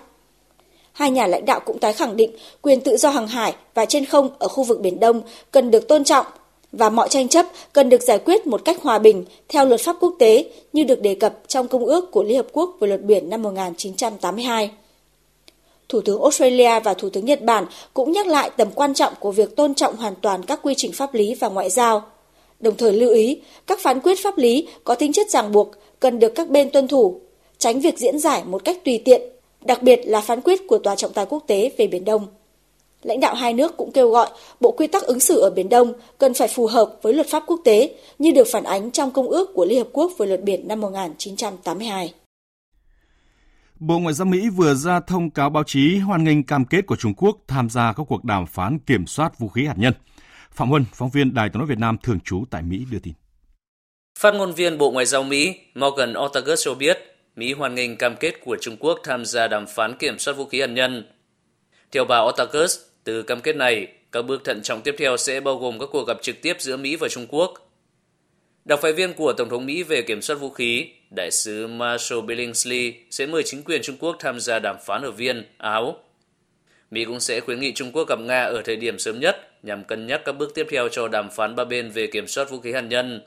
[0.93, 2.31] Hai nhà lãnh đạo cũng tái khẳng định
[2.63, 5.89] quyền tự do hàng hải và trên không ở khu vực Biển Đông cần được
[5.89, 6.27] tôn trọng
[6.73, 9.97] và mọi tranh chấp cần được giải quyết một cách hòa bình theo luật pháp
[10.01, 13.03] quốc tế như được đề cập trong Công ước của Liên Hợp Quốc về luật
[13.03, 14.71] biển năm 1982.
[15.89, 19.33] Thủ tướng Australia và Thủ tướng Nhật Bản cũng nhắc lại tầm quan trọng của
[19.33, 22.03] việc tôn trọng hoàn toàn các quy trình pháp lý và ngoại giao,
[22.61, 26.19] đồng thời lưu ý các phán quyết pháp lý có tính chất ràng buộc cần
[26.19, 27.21] được các bên tuân thủ,
[27.59, 29.23] tránh việc diễn giải một cách tùy tiện,
[29.61, 32.27] đặc biệt là phán quyết của Tòa trọng tài quốc tế về Biển Đông.
[33.07, 34.29] Lãnh đạo hai nước cũng kêu gọi
[34.61, 37.43] Bộ Quy tắc ứng xử ở Biển Đông cần phải phù hợp với luật pháp
[37.47, 40.43] quốc tế như được phản ánh trong Công ước của Liên Hợp Quốc về luật
[40.43, 42.15] biển năm 1982.
[43.79, 46.97] Bộ Ngoại giao Mỹ vừa ra thông cáo báo chí hoan nghênh cam kết của
[46.97, 49.93] Trung Quốc tham gia các cuộc đàm phán kiểm soát vũ khí hạt nhân.
[50.51, 53.15] Phạm Huân, phóng viên Đài tiếng nói Việt Nam thường trú tại Mỹ đưa tin.
[54.19, 56.99] Phát ngôn viên Bộ Ngoại giao Mỹ Morgan Ortagus cho biết
[57.37, 60.45] Mỹ hoan nghênh cam kết của Trung Quốc tham gia đàm phán kiểm soát vũ
[60.47, 61.05] khí hạt nhân.
[61.93, 65.57] Theo bà Ortagus, từ cam kết này, các bước thận trọng tiếp theo sẽ bao
[65.57, 67.73] gồm các cuộc gặp trực tiếp giữa Mỹ và Trung Quốc.
[68.65, 72.23] Đặc phái viên của Tổng thống Mỹ về kiểm soát vũ khí, đại sứ Marshall
[72.23, 75.97] Billingsley sẽ mời chính quyền Trung Quốc tham gia đàm phán ở Viên, Áo.
[76.91, 79.85] Mỹ cũng sẽ khuyến nghị Trung Quốc gặp Nga ở thời điểm sớm nhất nhằm
[79.85, 82.61] cân nhắc các bước tiếp theo cho đàm phán ba bên về kiểm soát vũ
[82.61, 83.21] khí hạt nhân.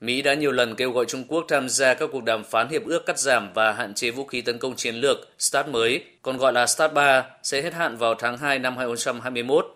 [0.00, 2.84] Mỹ đã nhiều lần kêu gọi Trung Quốc tham gia các cuộc đàm phán hiệp
[2.86, 6.36] ước cắt giảm và hạn chế vũ khí tấn công chiến lược START mới, còn
[6.36, 9.66] gọi là START 3, sẽ hết hạn vào tháng 2 năm 2021.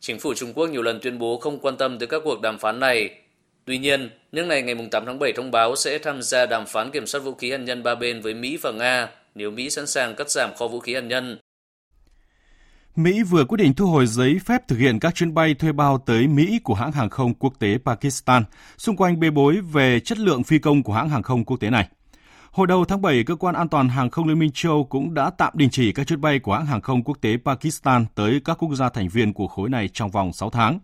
[0.00, 2.58] Chính phủ Trung Quốc nhiều lần tuyên bố không quan tâm tới các cuộc đàm
[2.58, 3.10] phán này.
[3.64, 6.90] Tuy nhiên, nước này ngày 8 tháng 7 thông báo sẽ tham gia đàm phán
[6.90, 9.86] kiểm soát vũ khí hạt nhân ba bên với Mỹ và Nga nếu Mỹ sẵn
[9.86, 11.38] sàng cắt giảm kho vũ khí hạt nhân.
[12.96, 15.98] Mỹ vừa quyết định thu hồi giấy phép thực hiện các chuyến bay thuê bao
[15.98, 18.44] tới Mỹ của hãng hàng không quốc tế Pakistan
[18.78, 21.70] xung quanh bê bối về chất lượng phi công của hãng hàng không quốc tế
[21.70, 21.88] này.
[22.50, 25.30] Hồi đầu tháng 7, Cơ quan An toàn Hàng không Liên minh châu cũng đã
[25.30, 28.54] tạm đình chỉ các chuyến bay của hãng hàng không quốc tế Pakistan tới các
[28.58, 30.78] quốc gia thành viên của khối này trong vòng 6 tháng.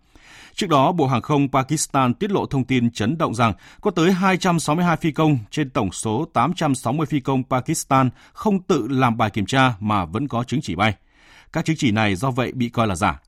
[0.55, 4.11] Trước đó, Bộ Hàng không Pakistan tiết lộ thông tin chấn động rằng có tới
[4.11, 9.45] 262 phi công trên tổng số 860 phi công Pakistan không tự làm bài kiểm
[9.45, 10.93] tra mà vẫn có chứng chỉ bay.
[11.57, 13.21] Các chứng chỉ này do vậy bị coi là giả.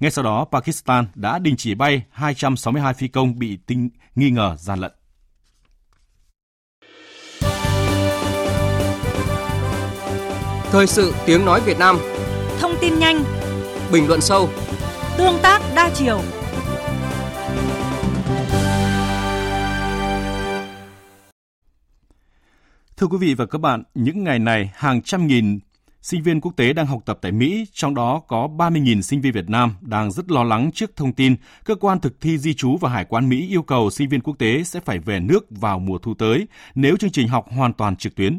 [0.00, 4.56] Ngay sau đó, Pakistan đã đình chỉ bay 262 phi công bị tinh nghi ngờ
[4.58, 4.92] gian lận.
[10.70, 11.98] Thời sự tiếng nói Việt Nam
[12.60, 13.24] Thông tin nhanh
[13.92, 14.48] Bình luận sâu
[15.18, 16.20] Tương tác đa chiều
[22.96, 25.58] Thưa quý vị và các bạn, những ngày này hàng trăm nghìn
[26.06, 29.32] sinh viên quốc tế đang học tập tại Mỹ, trong đó có 30.000 sinh viên
[29.32, 32.76] Việt Nam đang rất lo lắng trước thông tin cơ quan thực thi di trú
[32.76, 35.78] và hải quan Mỹ yêu cầu sinh viên quốc tế sẽ phải về nước vào
[35.78, 38.38] mùa thu tới nếu chương trình học hoàn toàn trực tuyến.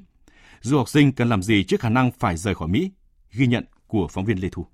[0.62, 2.92] Du học sinh cần làm gì trước khả năng phải rời khỏi Mỹ?
[3.32, 4.66] Ghi nhận của phóng viên Lê Thu.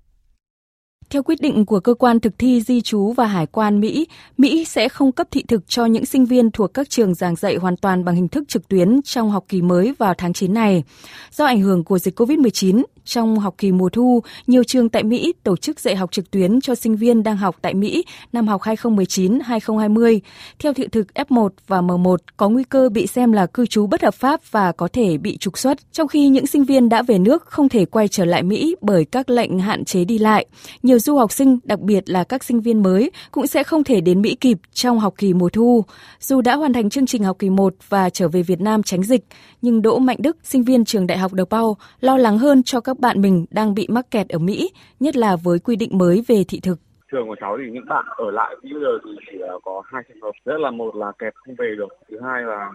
[1.10, 4.06] Theo quyết định của cơ quan thực thi di trú và hải quan Mỹ,
[4.38, 7.56] Mỹ sẽ không cấp thị thực cho những sinh viên thuộc các trường giảng dạy
[7.56, 10.84] hoàn toàn bằng hình thức trực tuyến trong học kỳ mới vào tháng 9 này.
[11.30, 15.32] Do ảnh hưởng của dịch COVID-19, trong học kỳ mùa thu, nhiều trường tại Mỹ
[15.42, 18.60] tổ chức dạy học trực tuyến cho sinh viên đang học tại Mỹ năm học
[18.62, 20.20] 2019-2020.
[20.58, 24.02] Theo thị thực F1 và M1 có nguy cơ bị xem là cư trú bất
[24.02, 27.18] hợp pháp và có thể bị trục xuất, trong khi những sinh viên đã về
[27.18, 30.46] nước không thể quay trở lại Mỹ bởi các lệnh hạn chế đi lại.
[30.82, 34.00] Nhiều du học sinh, đặc biệt là các sinh viên mới, cũng sẽ không thể
[34.00, 35.84] đến Mỹ kịp trong học kỳ mùa thu.
[36.20, 39.02] Dù đã hoàn thành chương trình học kỳ 1 và trở về Việt Nam tránh
[39.02, 39.24] dịch,
[39.62, 42.93] nhưng Đỗ Mạnh Đức, sinh viên trường Đại học DePaul, lo lắng hơn cho các
[43.00, 46.44] bạn mình đang bị mắc kẹt ở Mỹ, nhất là với quy định mới về
[46.48, 46.78] thị thực.
[47.12, 50.02] Trường của cháu thì những bạn ở lại bây giờ thì chỉ ờ, có hai
[50.08, 50.32] trường hợp.
[50.44, 52.70] Rất là một là kẹt không về được thứ hai là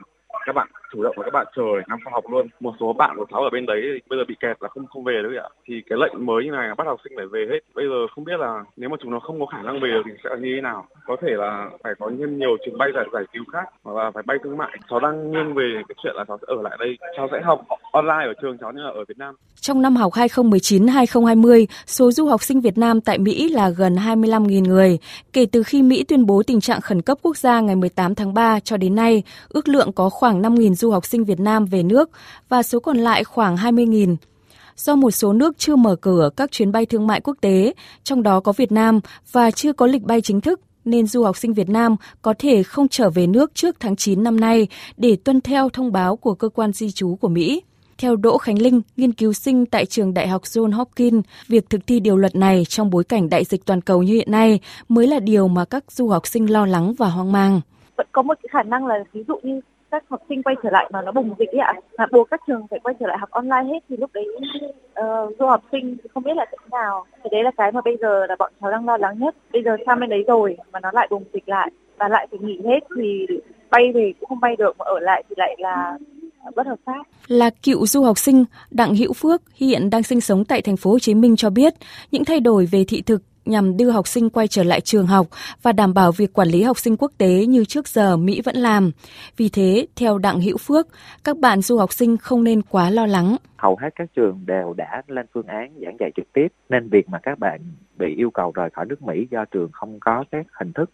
[0.46, 2.47] các bạn chủ động là các bạn chờ năm sau học luôn.
[2.60, 5.04] Một số bạn của cháu ở bên đấy bây giờ bị kẹt là không không
[5.04, 7.60] về được ạ thì cái lệnh mới như này bắt học sinh phải về hết.
[7.75, 10.02] Bây giờ không biết là nếu mà chúng nó không có khả năng về được
[10.06, 10.88] thì sẽ như thế nào.
[11.08, 14.12] Có thể là phải có thêm nhiều chuyến bay giải giải cứu khác, hoặc là
[14.12, 14.78] phải bay thương mại.
[14.89, 16.97] Cháu đang nghiêng về cái chuyện là cháu sẽ ở lại đây.
[17.17, 19.36] Cháu sẽ học online ở trường, cháu như là ở Việt Nam.
[19.62, 24.63] Trong năm học 2019-2020 số du học sinh Việt Nam tại Mỹ là gần 25.000
[24.63, 24.97] người.
[25.34, 28.34] Kể từ khi Mỹ tuyên bố tình trạng khẩn cấp quốc gia ngày 18 tháng
[28.34, 31.84] 3 cho đến nay, ước lượng có khoảng 5.000 du học sinh Việt Nam về
[31.84, 32.10] nước
[32.50, 34.15] và số còn lại khoảng 20.000.
[34.76, 38.24] Do một số nước chưa mở cửa các chuyến bay thương mại quốc tế, trong
[38.24, 39.00] đó có Việt Nam
[39.32, 42.63] và chưa có lịch bay chính thức, nên du học sinh Việt Nam có thể
[42.63, 46.34] không trở về nước trước tháng 9 năm nay để tuân theo thông báo của
[46.34, 47.62] cơ quan di trú của Mỹ.
[47.98, 51.88] Theo Đỗ Khánh Linh, nghiên cứu sinh tại trường Đại học John Hopkins, việc thực
[51.88, 55.08] thi điều luật này trong bối cảnh đại dịch toàn cầu như hiện nay mới
[55.08, 57.62] là điều mà các du học sinh lo lắng và hoang mang.
[57.98, 59.60] Vẫn có một cái khả năng là ví dụ như
[59.91, 61.73] các học sinh quay trở lại mà nó bùng dịch ấy ạ.
[61.97, 64.25] Mà buộc các trường phải quay trở lại học online hết thì lúc đấy
[64.99, 67.06] uh, du học sinh không biết là thế nào.
[67.23, 69.36] Thì đấy là cái mà bây giờ là bọn cháu đang lo lắng nhất.
[69.54, 72.39] Bây giờ sang bên đấy rồi mà nó lại bùng dịch lại và lại phải
[72.39, 73.28] nghỉ hết thì
[73.69, 75.97] bay về cũng không bay được mà ở lại thì lại là
[76.56, 77.04] bất hợp pháp.
[77.28, 80.91] Là cựu du học sinh, Đặng Hữu Phước hiện đang sinh sống tại thành phố
[80.91, 81.73] Hồ Chí Minh cho biết,
[82.12, 85.28] những thay đổi về thị thực nhằm đưa học sinh quay trở lại trường học
[85.62, 88.56] và đảm bảo việc quản lý học sinh quốc tế như trước giờ Mỹ vẫn
[88.56, 88.92] làm.
[89.38, 90.88] Vì thế, theo Đặng Hữu Phước,
[91.24, 93.36] các bạn du học sinh không nên quá lo lắng.
[93.58, 97.10] Hầu hết các trường đều đã lên phương án giảng dạy trực tiếp, nên việc
[97.10, 97.62] mà các bạn
[97.98, 100.90] bị yêu cầu rời khỏi nước Mỹ do trường không có các hình thức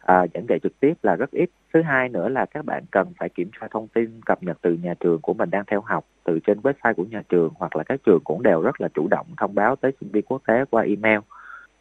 [0.00, 1.50] à, giảng dạy trực tiếp là rất ít.
[1.74, 4.76] Thứ hai nữa là các bạn cần phải kiểm tra thông tin cập nhật từ
[4.82, 7.84] nhà trường của mình đang theo học từ trên website của nhà trường hoặc là
[7.84, 10.64] các trường cũng đều rất là chủ động thông báo tới sinh viên quốc tế
[10.70, 11.18] qua email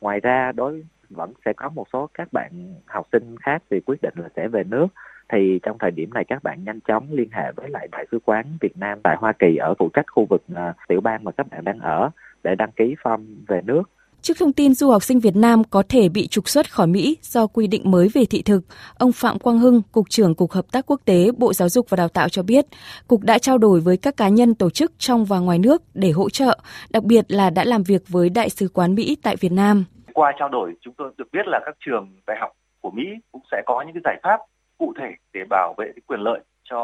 [0.01, 4.01] ngoài ra đối vẫn sẽ có một số các bạn học sinh khác thì quyết
[4.01, 4.88] định là sẽ về nước.
[5.33, 8.19] Thì trong thời điểm này các bạn nhanh chóng liên hệ với lại đại sứ
[8.25, 11.31] quán Việt Nam tại Hoa Kỳ ở phụ trách khu vực uh, tiểu bang mà
[11.31, 12.09] các bạn đang ở
[12.43, 13.83] để đăng ký form về nước.
[14.21, 17.17] Trước thông tin du học sinh Việt Nam có thể bị trục xuất khỏi Mỹ
[17.21, 18.62] do quy định mới về thị thực,
[18.97, 21.95] ông Phạm Quang Hưng, Cục trưởng Cục Hợp tác Quốc tế Bộ Giáo dục và
[21.95, 22.65] Đào tạo cho biết,
[23.08, 26.12] Cục đã trao đổi với các cá nhân tổ chức trong và ngoài nước để
[26.12, 29.51] hỗ trợ, đặc biệt là đã làm việc với Đại sứ quán Mỹ tại Việt
[29.51, 29.86] Nam.
[30.13, 32.51] Qua trao đổi, chúng tôi được biết là các trường đại học
[32.82, 34.39] của Mỹ cũng sẽ có những cái giải pháp
[34.77, 36.77] cụ thể để bảo vệ cái quyền lợi cho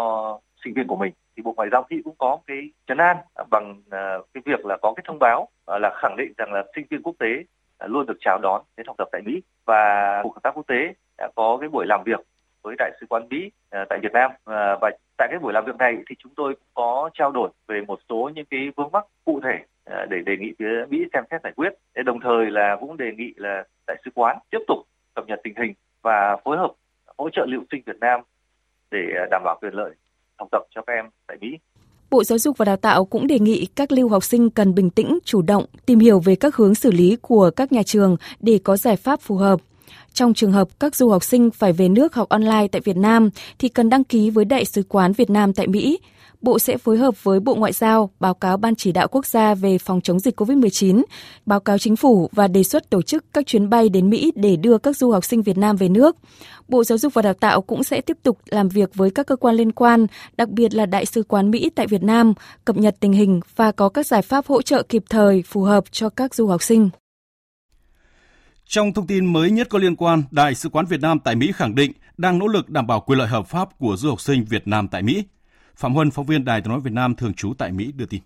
[0.65, 3.17] sinh viên của mình, thì bộ ngoại giao mỹ cũng có cái chấn an
[3.49, 6.63] bằng à, cái việc là có cái thông báo à, là khẳng định rằng là
[6.75, 7.43] sinh viên quốc tế
[7.77, 9.41] à, luôn được chào đón đến học tập tại mỹ.
[9.65, 12.19] Và cục hợp tác quốc tế đã có cái buổi làm việc
[12.63, 13.51] với đại sứ quán mỹ
[13.89, 14.31] tại việt nam.
[14.81, 17.81] Và tại cái buổi làm việc này thì chúng tôi cũng có trao đổi về
[17.81, 19.59] một số những cái vướng mắc cụ thể
[20.09, 21.73] để đề nghị phía mỹ xem xét giải quyết.
[22.05, 24.77] Đồng thời là cũng đề nghị là đại sứ quán tiếp tục
[25.15, 26.71] cập nhật tình hình và phối hợp
[27.17, 28.21] hỗ trợ lưu sinh Việt Nam
[28.91, 29.91] để đảm bảo quyền lợi
[30.39, 31.47] học tập cho các em tại Mỹ.
[32.11, 34.89] Bộ Giáo dục và Đào tạo cũng đề nghị các lưu học sinh cần bình
[34.89, 38.59] tĩnh, chủ động, tìm hiểu về các hướng xử lý của các nhà trường để
[38.63, 39.59] có giải pháp phù hợp.
[40.13, 43.29] Trong trường hợp các du học sinh phải về nước học online tại Việt Nam
[43.59, 45.99] thì cần đăng ký với Đại sứ quán Việt Nam tại Mỹ.
[46.45, 49.55] Bộ sẽ phối hợp với Bộ Ngoại giao báo cáo Ban chỉ đạo quốc gia
[49.55, 51.03] về phòng chống dịch COVID-19,
[51.45, 54.55] báo cáo chính phủ và đề xuất tổ chức các chuyến bay đến Mỹ để
[54.55, 56.15] đưa các du học sinh Việt Nam về nước.
[56.67, 59.35] Bộ Giáo dục và Đào tạo cũng sẽ tiếp tục làm việc với các cơ
[59.35, 62.33] quan liên quan, đặc biệt là Đại sứ quán Mỹ tại Việt Nam,
[62.65, 65.83] cập nhật tình hình và có các giải pháp hỗ trợ kịp thời phù hợp
[65.91, 66.89] cho các du học sinh.
[68.65, 71.51] Trong thông tin mới nhất có liên quan, Đại sứ quán Việt Nam tại Mỹ
[71.55, 74.45] khẳng định đang nỗ lực đảm bảo quyền lợi hợp pháp của du học sinh
[74.49, 75.23] Việt Nam tại Mỹ.
[75.75, 78.21] Phạm Huân, phóng viên Đài tiếng nói Việt Nam thường trú tại Mỹ đưa tin.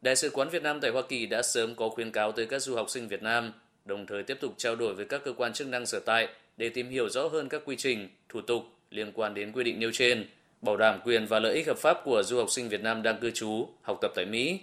[0.00, 2.62] Đại sứ quán Việt Nam tại Hoa Kỳ đã sớm có khuyến cáo tới các
[2.62, 3.52] du học sinh Việt Nam
[3.84, 6.68] đồng thời tiếp tục trao đổi với các cơ quan chức năng sở tại để
[6.68, 9.90] tìm hiểu rõ hơn các quy trình, thủ tục liên quan đến quy định nêu
[9.92, 10.28] trên,
[10.62, 13.20] bảo đảm quyền và lợi ích hợp pháp của du học sinh Việt Nam đang
[13.20, 14.60] cư trú, học tập tại Mỹ.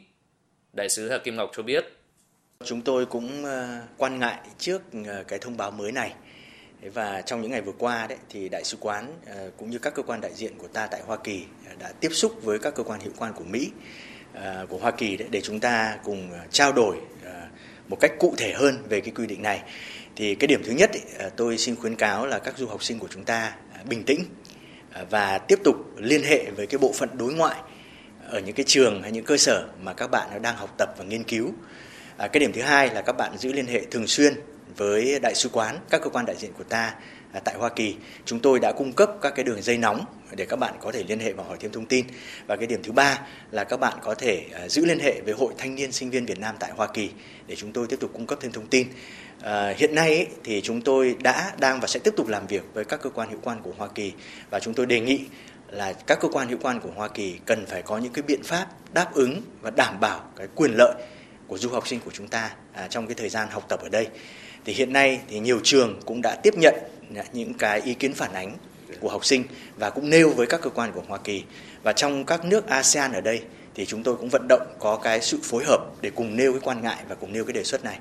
[0.73, 1.86] Đại sứ Hà Kim Ngọc cho biết.
[2.65, 6.13] Chúng tôi cũng ờ, quan ngại trước ờ, cái thông báo mới này
[6.82, 9.94] và trong những ngày vừa qua đấy, thì đại sứ quán ờ, cũng như các
[9.94, 12.76] cơ quan đại diện của ta tại Hoa Kỳ ờ, đã tiếp xúc với các
[12.76, 13.72] cơ quan hiệu quan của Mỹ
[14.34, 16.98] ờ, của Hoa Kỳ đấy, để chúng ta cùng trao đổi
[17.88, 19.62] một cách cụ thể hơn về cái quy định này
[20.15, 20.92] thì cái điểm thứ nhất
[21.36, 23.56] tôi xin khuyến cáo là các du học sinh của chúng ta
[23.89, 24.24] bình tĩnh
[25.10, 27.62] và tiếp tục liên hệ với cái bộ phận đối ngoại
[28.30, 31.04] ở những cái trường hay những cơ sở mà các bạn đang học tập và
[31.04, 31.54] nghiên cứu.
[32.18, 34.34] Cái điểm thứ hai là các bạn giữ liên hệ thường xuyên
[34.78, 36.96] với đại sứ quán, các cơ quan đại diện của ta
[37.32, 37.96] à, tại Hoa Kỳ.
[38.26, 41.04] Chúng tôi đã cung cấp các cái đường dây nóng để các bạn có thể
[41.08, 42.06] liên hệ và hỏi thêm thông tin.
[42.48, 45.34] Và cái điểm thứ ba là các bạn có thể à, giữ liên hệ với
[45.34, 47.10] Hội Thanh niên Sinh viên Việt Nam tại Hoa Kỳ
[47.48, 48.88] để chúng tôi tiếp tục cung cấp thêm thông tin.
[49.42, 52.64] À, hiện nay ấy, thì chúng tôi đã đang và sẽ tiếp tục làm việc
[52.74, 54.14] với các cơ quan hữu quan của Hoa Kỳ
[54.50, 55.26] và chúng tôi đề nghị
[55.72, 58.44] là các cơ quan hữu quan của Hoa Kỳ cần phải có những cái biện
[58.44, 60.94] pháp đáp ứng và đảm bảo cái quyền lợi
[61.48, 63.90] của du học sinh của chúng ta à, trong cái thời gian học tập ở
[63.90, 64.08] đây.
[64.70, 66.76] Thì hiện nay thì nhiều trường cũng đã tiếp nhận
[67.34, 68.58] những cái ý kiến phản ánh
[69.00, 69.44] của học sinh
[69.78, 71.44] và cũng nêu với các cơ quan của Hoa Kỳ
[71.84, 73.42] và trong các nước ASEAN ở đây
[73.76, 76.62] thì chúng tôi cũng vận động có cái sự phối hợp để cùng nêu cái
[76.64, 78.00] quan ngại và cùng nêu cái đề xuất này.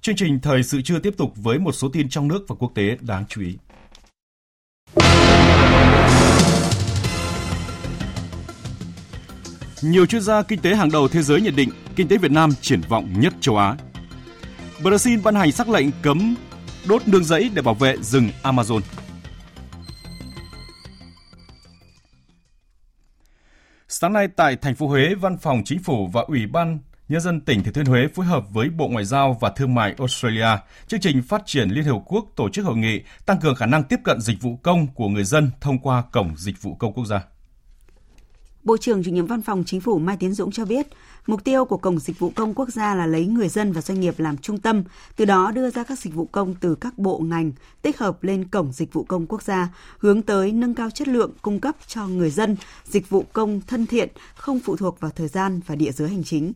[0.00, 2.72] Chương trình thời sự trưa tiếp tục với một số tin trong nước và quốc
[2.74, 3.56] tế đáng chú ý.
[9.82, 12.50] Nhiều chuyên gia kinh tế hàng đầu thế giới nhận định kinh tế Việt Nam
[12.60, 13.76] triển vọng nhất châu Á.
[14.82, 16.34] Brazil ban hành sắc lệnh cấm
[16.88, 18.80] đốt nương rẫy để bảo vệ rừng Amazon.
[23.88, 27.40] Sáng nay tại thành phố Huế, Văn phòng Chính phủ và Ủy ban Nhân dân
[27.40, 30.48] tỉnh Thừa Thiên Huế phối hợp với Bộ Ngoại giao và Thương mại Australia,
[30.86, 33.84] chương trình phát triển Liên Hợp Quốc tổ chức hội nghị tăng cường khả năng
[33.84, 37.04] tiếp cận dịch vụ công của người dân thông qua Cổng Dịch vụ Công Quốc
[37.04, 37.20] gia.
[38.68, 40.86] Bộ trưởng chủ nhiệm Văn phòng Chính phủ Mai Tiến Dũng cho biết,
[41.26, 44.00] mục tiêu của Cổng Dịch vụ Công Quốc gia là lấy người dân và doanh
[44.00, 44.84] nghiệp làm trung tâm,
[45.16, 47.52] từ đó đưa ra các dịch vụ công từ các bộ ngành
[47.82, 51.30] tích hợp lên Cổng Dịch vụ Công Quốc gia, hướng tới nâng cao chất lượng
[51.42, 55.28] cung cấp cho người dân dịch vụ công thân thiện, không phụ thuộc vào thời
[55.28, 56.52] gian và địa giới hành chính.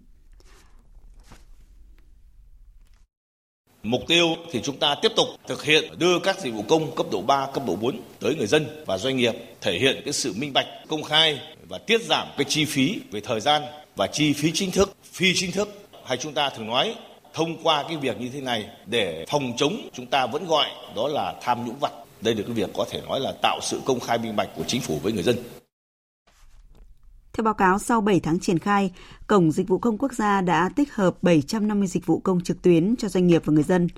[3.83, 7.07] Mục tiêu thì chúng ta tiếp tục thực hiện đưa các dịch vụ công cấp
[7.13, 10.33] độ 3, cấp độ 4 tới người dân và doanh nghiệp, thể hiện cái sự
[10.37, 11.41] minh bạch, công khai
[11.73, 13.63] và tiết giảm cái chi phí về thời gian
[13.97, 15.69] và chi phí chính thức, phi chính thức
[16.07, 16.95] hay chúng ta thường nói
[17.35, 21.09] thông qua cái việc như thế này để phòng chống chúng ta vẫn gọi đó
[21.09, 21.93] là tham nhũng vặt.
[22.21, 24.65] Đây được cái việc có thể nói là tạo sự công khai minh bạch của
[24.67, 25.37] chính phủ với người dân.
[27.33, 28.93] Theo báo cáo, sau 7 tháng triển khai,
[29.27, 32.97] Cổng Dịch vụ Công Quốc gia đã tích hợp 750 dịch vụ công trực tuyến
[32.97, 33.89] cho doanh nghiệp và người dân.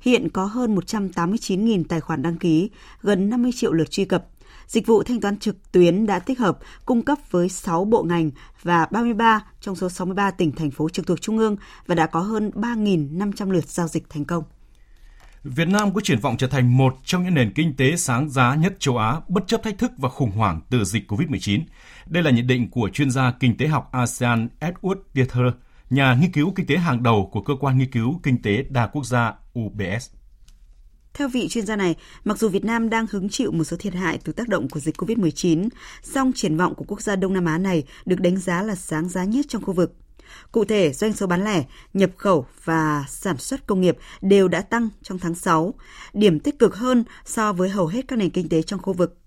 [0.00, 4.24] Hiện có hơn 189.000 tài khoản đăng ký, gần 50 triệu lượt truy cập.
[4.66, 8.30] Dịch vụ thanh toán trực tuyến đã tích hợp cung cấp với 6 bộ ngành
[8.62, 12.20] và 33 trong số 63 tỉnh thành phố trực thuộc trung ương và đã có
[12.20, 14.44] hơn 3.500 lượt giao dịch thành công.
[15.44, 18.54] Việt Nam có triển vọng trở thành một trong những nền kinh tế sáng giá
[18.54, 21.60] nhất châu Á bất chấp thách thức và khủng hoảng từ dịch COVID-19.
[22.06, 25.46] Đây là nhận định của chuyên gia kinh tế học ASEAN Edward Dieter,
[25.90, 28.86] nhà nghiên cứu kinh tế hàng đầu của cơ quan nghiên cứu kinh tế đa
[28.86, 30.10] quốc gia UBS.
[31.14, 33.94] Theo vị chuyên gia này, mặc dù Việt Nam đang hứng chịu một số thiệt
[33.94, 35.68] hại từ tác động của dịch COVID-19,
[36.02, 39.08] song triển vọng của quốc gia Đông Nam Á này được đánh giá là sáng
[39.08, 39.94] giá nhất trong khu vực.
[40.52, 44.60] Cụ thể, doanh số bán lẻ, nhập khẩu và sản xuất công nghiệp đều đã
[44.60, 45.74] tăng trong tháng 6,
[46.12, 49.21] điểm tích cực hơn so với hầu hết các nền kinh tế trong khu vực.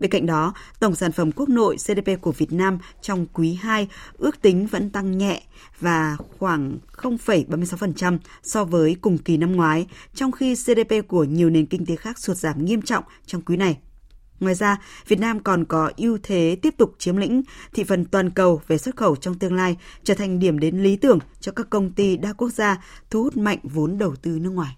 [0.00, 3.88] Bên cạnh đó, tổng sản phẩm quốc nội GDP của Việt Nam trong quý 2
[4.18, 5.42] ước tính vẫn tăng nhẹ
[5.80, 11.66] và khoảng 0,36% so với cùng kỳ năm ngoái, trong khi GDP của nhiều nền
[11.66, 13.78] kinh tế khác sụt giảm nghiêm trọng trong quý này.
[14.40, 14.76] Ngoài ra,
[15.08, 18.78] Việt Nam còn có ưu thế tiếp tục chiếm lĩnh thị phần toàn cầu về
[18.78, 22.16] xuất khẩu trong tương lai, trở thành điểm đến lý tưởng cho các công ty
[22.16, 24.76] đa quốc gia thu hút mạnh vốn đầu tư nước ngoài.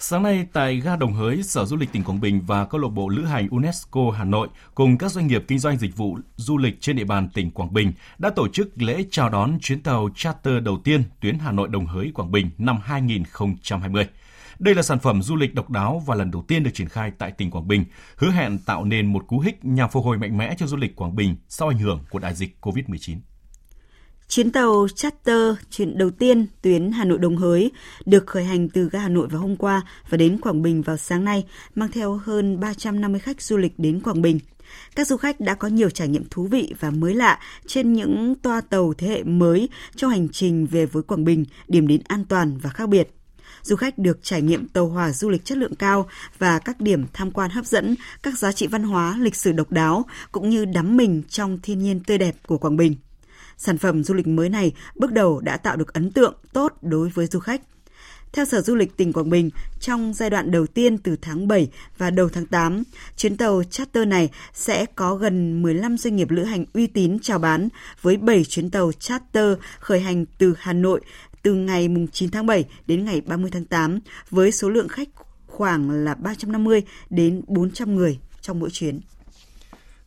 [0.00, 2.88] Sáng nay tại ga Đồng Hới, Sở Du lịch tỉnh Quảng Bình và câu lạc
[2.88, 6.58] bộ lữ hành UNESCO Hà Nội cùng các doanh nghiệp kinh doanh dịch vụ du
[6.58, 10.08] lịch trên địa bàn tỉnh Quảng Bình đã tổ chức lễ chào đón chuyến tàu
[10.14, 14.08] charter đầu tiên tuyến Hà Nội Đồng Hới Quảng Bình năm 2020.
[14.58, 17.12] Đây là sản phẩm du lịch độc đáo và lần đầu tiên được triển khai
[17.18, 17.84] tại tỉnh Quảng Bình,
[18.16, 20.96] hứa hẹn tạo nên một cú hích nhằm phục hồi mạnh mẽ cho du lịch
[20.96, 23.16] Quảng Bình sau ảnh hưởng của đại dịch COVID-19.
[24.28, 27.70] Chuyến tàu charter chuyến đầu tiên tuyến Hà Nội Đồng Hới
[28.06, 30.96] được khởi hành từ ga Hà Nội vào hôm qua và đến Quảng Bình vào
[30.96, 34.38] sáng nay, mang theo hơn 350 khách du lịch đến Quảng Bình.
[34.94, 38.34] Các du khách đã có nhiều trải nghiệm thú vị và mới lạ trên những
[38.42, 42.24] toa tàu thế hệ mới trong hành trình về với Quảng Bình, điểm đến an
[42.24, 43.10] toàn và khác biệt.
[43.62, 47.04] Du khách được trải nghiệm tàu hỏa du lịch chất lượng cao và các điểm
[47.12, 50.64] tham quan hấp dẫn, các giá trị văn hóa, lịch sử độc đáo cũng như
[50.64, 52.94] đắm mình trong thiên nhiên tươi đẹp của Quảng Bình.
[53.58, 57.08] Sản phẩm du lịch mới này bước đầu đã tạo được ấn tượng tốt đối
[57.08, 57.60] với du khách.
[58.32, 61.68] Theo Sở Du lịch tỉnh Quảng Bình, trong giai đoạn đầu tiên từ tháng 7
[61.98, 62.82] và đầu tháng 8,
[63.16, 67.38] chuyến tàu charter này sẽ có gần 15 doanh nghiệp lữ hành uy tín chào
[67.38, 67.68] bán
[68.02, 71.00] với 7 chuyến tàu charter khởi hành từ Hà Nội
[71.42, 73.98] từ ngày 9 tháng 7 đến ngày 30 tháng 8
[74.30, 75.08] với số lượng khách
[75.46, 79.00] khoảng là 350 đến 400 người trong mỗi chuyến.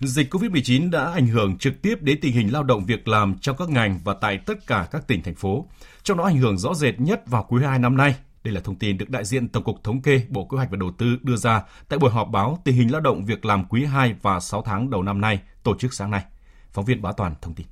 [0.07, 3.57] Dịch COVID-19 đã ảnh hưởng trực tiếp đến tình hình lao động việc làm trong
[3.57, 5.67] các ngành và tại tất cả các tỉnh, thành phố.
[6.03, 8.15] Trong đó ảnh hưởng rõ rệt nhất vào quý 2 năm nay.
[8.43, 10.77] Đây là thông tin được đại diện Tổng cục Thống kê Bộ Kế hoạch và
[10.77, 13.85] Đầu tư đưa ra tại buổi họp báo tình hình lao động việc làm quý
[13.85, 16.23] 2 và 6 tháng đầu năm nay tổ chức sáng nay.
[16.71, 17.67] Phóng viên Bá Toàn thông tin.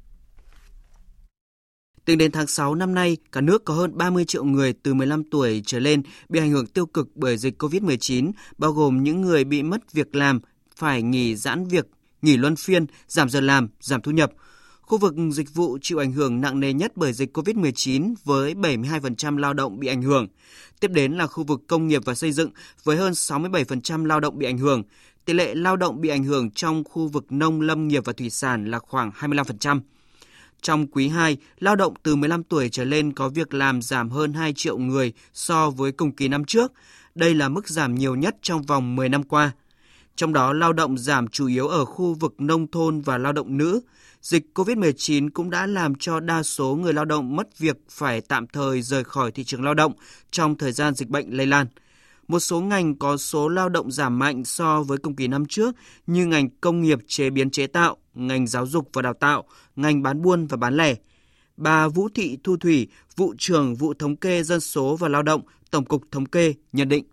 [2.05, 5.23] Tính đến tháng 6 năm nay, cả nước có hơn 30 triệu người từ 15
[5.31, 9.43] tuổi trở lên bị ảnh hưởng tiêu cực bởi dịch COVID-19, bao gồm những người
[9.43, 10.39] bị mất việc làm,
[10.75, 11.85] phải nghỉ giãn việc,
[12.21, 14.31] nghỉ luân phiên, giảm giờ làm, giảm thu nhập.
[14.81, 19.37] Khu vực dịch vụ chịu ảnh hưởng nặng nề nhất bởi dịch COVID-19 với 72%
[19.37, 20.27] lao động bị ảnh hưởng.
[20.79, 22.51] Tiếp đến là khu vực công nghiệp và xây dựng
[22.83, 24.83] với hơn 67% lao động bị ảnh hưởng.
[25.25, 28.29] Tỷ lệ lao động bị ảnh hưởng trong khu vực nông lâm nghiệp và thủy
[28.29, 29.79] sản là khoảng 25%.
[30.61, 34.33] Trong quý 2, lao động từ 15 tuổi trở lên có việc làm giảm hơn
[34.33, 36.71] 2 triệu người so với cùng kỳ năm trước.
[37.15, 39.51] Đây là mức giảm nhiều nhất trong vòng 10 năm qua.
[40.15, 43.57] Trong đó, lao động giảm chủ yếu ở khu vực nông thôn và lao động
[43.57, 43.81] nữ.
[44.21, 48.47] Dịch COVID-19 cũng đã làm cho đa số người lao động mất việc phải tạm
[48.47, 49.93] thời rời khỏi thị trường lao động
[50.31, 51.67] trong thời gian dịch bệnh lây lan.
[52.27, 55.75] Một số ngành có số lao động giảm mạnh so với cùng kỳ năm trước
[56.07, 59.43] như ngành công nghiệp chế biến chế tạo, ngành giáo dục và đào tạo,
[59.75, 60.95] ngành bán buôn và bán lẻ.
[61.57, 65.41] Bà Vũ Thị Thu Thủy, vụ trưởng vụ thống kê dân số và lao động,
[65.71, 67.03] Tổng cục Thống kê nhận định.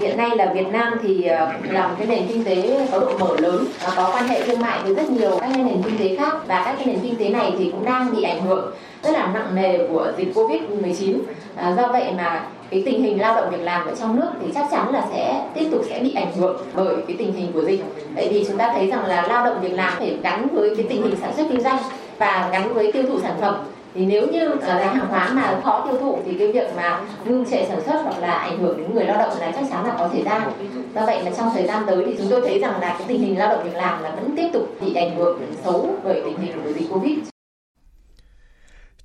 [0.00, 3.18] Hiện nay là Việt Nam thì ờ, là một cái nền kinh tế có độ
[3.18, 3.64] mở lớn,
[3.96, 6.74] có quan hệ thương mại với rất nhiều các nền kinh tế khác và các
[6.76, 9.78] cái nền kinh tế này thì cũng đang bị ảnh hưởng rất là nặng nề
[9.88, 11.18] của dịch Covid-19.
[11.56, 14.30] À, ờ, do vậy mà cái tình hình lao động việc làm ở trong nước
[14.42, 17.52] thì chắc chắn là sẽ tiếp tục sẽ bị ảnh hưởng bởi cái tình hình
[17.52, 17.84] của dịch.
[18.14, 20.86] Vậy thì chúng ta thấy rằng là lao động việc làm phải gắn với cái
[20.88, 21.78] tình hình sản xuất kinh doanh
[22.18, 23.54] và gắn với tiêu thụ sản phẩm
[23.94, 27.00] thì nếu như ờ, là hàng hóa mà khó tiêu thụ thì cái việc mà
[27.24, 29.86] ngưng trệ sản xuất hoặc là ảnh hưởng đến người lao động là chắc chắn
[29.86, 30.46] là có thể ra
[30.94, 33.20] do vậy mà trong thời gian tới thì chúng tôi thấy rằng là cái tình
[33.20, 36.38] hình lao động việc làm là vẫn tiếp tục bị ảnh hưởng xấu bởi tình
[36.38, 37.18] hình của dịch covid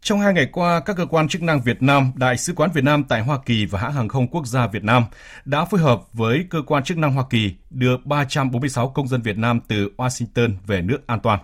[0.08, 2.84] trong hai ngày qua, các cơ quan chức năng Việt Nam, Đại sứ quán Việt
[2.84, 5.04] Nam tại Hoa Kỳ và hãng hàng không quốc gia Việt Nam
[5.46, 9.38] đã phối hợp với cơ quan chức năng Hoa Kỳ đưa 346 công dân Việt
[9.38, 11.40] Nam từ Washington về nước an toàn.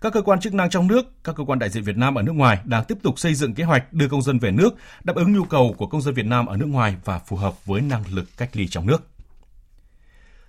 [0.00, 2.22] Các cơ quan chức năng trong nước, các cơ quan đại diện Việt Nam ở
[2.22, 4.74] nước ngoài đang tiếp tục xây dựng kế hoạch đưa công dân về nước,
[5.04, 7.66] đáp ứng nhu cầu của công dân Việt Nam ở nước ngoài và phù hợp
[7.66, 9.02] với năng lực cách ly trong nước.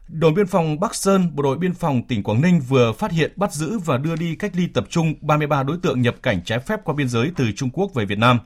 [0.07, 3.31] Đồn biên phòng Bắc Sơn, Bộ đội biên phòng tỉnh Quảng Ninh vừa phát hiện
[3.35, 6.59] bắt giữ và đưa đi cách ly tập trung 33 đối tượng nhập cảnh trái
[6.59, 8.39] phép qua biên giới từ Trung Quốc về Việt Nam.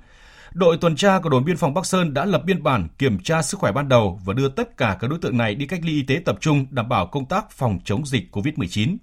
[0.54, 3.41] Đội tuần tra của đồn biên phòng Bắc Sơn đã lập biên bản kiểm tra
[3.41, 5.93] sức khỏe ban đầu và đưa tất cả các đối tượng này đi cách ly
[5.93, 8.97] y tế tập trung đảm bảo công tác phòng chống dịch COVID-19.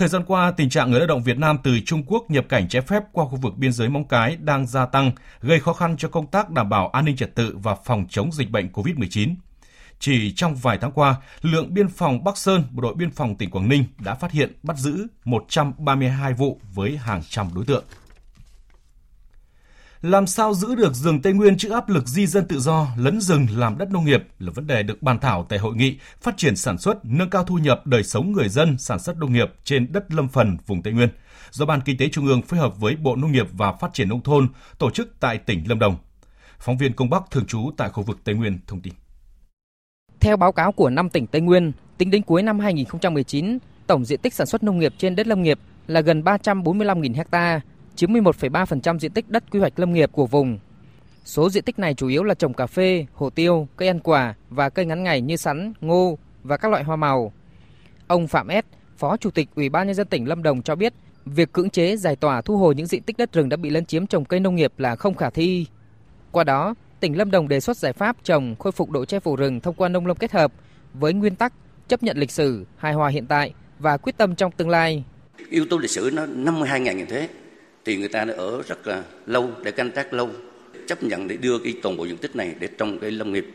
[0.00, 2.68] Thời gian qua, tình trạng người lao động Việt Nam từ Trung Quốc nhập cảnh
[2.68, 5.96] trái phép qua khu vực biên giới Móng Cái đang gia tăng, gây khó khăn
[5.96, 9.34] cho công tác đảm bảo an ninh trật tự và phòng chống dịch bệnh COVID-19.
[9.98, 13.50] Chỉ trong vài tháng qua, lượng biên phòng Bắc Sơn, Bộ đội biên phòng tỉnh
[13.50, 17.84] Quảng Ninh đã phát hiện bắt giữ 132 vụ với hàng trăm đối tượng.
[20.02, 23.20] Làm sao giữ được rừng Tây Nguyên trước áp lực di dân tự do, lấn
[23.20, 26.36] rừng làm đất nông nghiệp là vấn đề được bàn thảo tại hội nghị phát
[26.36, 29.52] triển sản xuất, nâng cao thu nhập đời sống người dân sản xuất nông nghiệp
[29.64, 31.08] trên đất lâm phần vùng Tây Nguyên
[31.50, 34.08] do Ban Kinh tế Trung ương phối hợp với Bộ Nông nghiệp và Phát triển
[34.08, 34.48] Nông thôn
[34.78, 35.96] tổ chức tại tỉnh Lâm Đồng.
[36.58, 38.92] Phóng viên Công Bắc thường trú tại khu vực Tây Nguyên thông tin.
[40.20, 44.20] Theo báo cáo của 5 tỉnh Tây Nguyên, tính đến cuối năm 2019, tổng diện
[44.22, 47.60] tích sản xuất nông nghiệp trên đất lâm nghiệp là gần 345.000 ha,
[48.00, 50.58] chiếm 11,3% diện tích đất quy hoạch lâm nghiệp của vùng.
[51.24, 54.34] Số diện tích này chủ yếu là trồng cà phê, hồ tiêu, cây ăn quả
[54.50, 57.32] và cây ngắn ngày như sắn, ngô và các loại hoa màu.
[58.06, 58.66] Ông Phạm S,
[58.98, 60.94] Phó Chủ tịch Ủy ban nhân dân tỉnh Lâm Đồng cho biết,
[61.24, 63.84] việc cưỡng chế giải tỏa thu hồi những diện tích đất rừng đã bị lấn
[63.84, 65.66] chiếm trồng cây nông nghiệp là không khả thi.
[66.32, 69.36] Qua đó, tỉnh Lâm Đồng đề xuất giải pháp trồng khôi phục độ che phủ
[69.36, 70.52] rừng thông qua nông lâm kết hợp
[70.94, 71.52] với nguyên tắc
[71.88, 75.04] chấp nhận lịch sử, hài hòa hiện tại và quyết tâm trong tương lai.
[75.50, 77.28] Yếu tố lịch sử nó 52 ngàn thế
[77.84, 80.30] thì người ta đã ở rất là lâu để canh tác lâu
[80.86, 83.46] chấp nhận để đưa cái toàn bộ diện tích này để trồng cái lâm nghiệp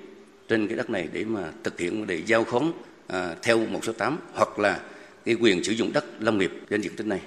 [0.50, 2.72] trên cái đất này để mà thực hiện để giao khoán
[3.08, 4.80] à, theo một số tám hoặc là
[5.26, 7.20] cái quyền sử dụng đất lâm nghiệp trên diện tích này.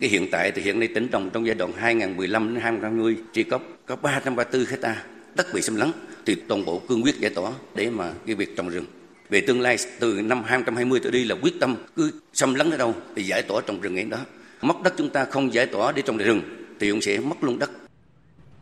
[0.00, 3.42] Cái hiện tại thì hiện nay tỉnh trồng trong giai đoạn 2015 đến 2020 chỉ
[3.42, 5.04] có có 334 hecta
[5.34, 5.90] đất bị xâm lấn
[6.26, 8.84] thì toàn bộ cương quyết giải tỏa để mà cái việc trồng rừng.
[9.30, 12.76] Về tương lai từ năm 2020 tới đi là quyết tâm cứ xâm lấn ở
[12.76, 14.18] đâu thì giải tỏa trồng rừng ngay đó
[14.62, 16.40] mất đất chúng ta không giải tỏa để trồng rừng
[16.80, 17.70] thì cũng sẽ mất luôn đất.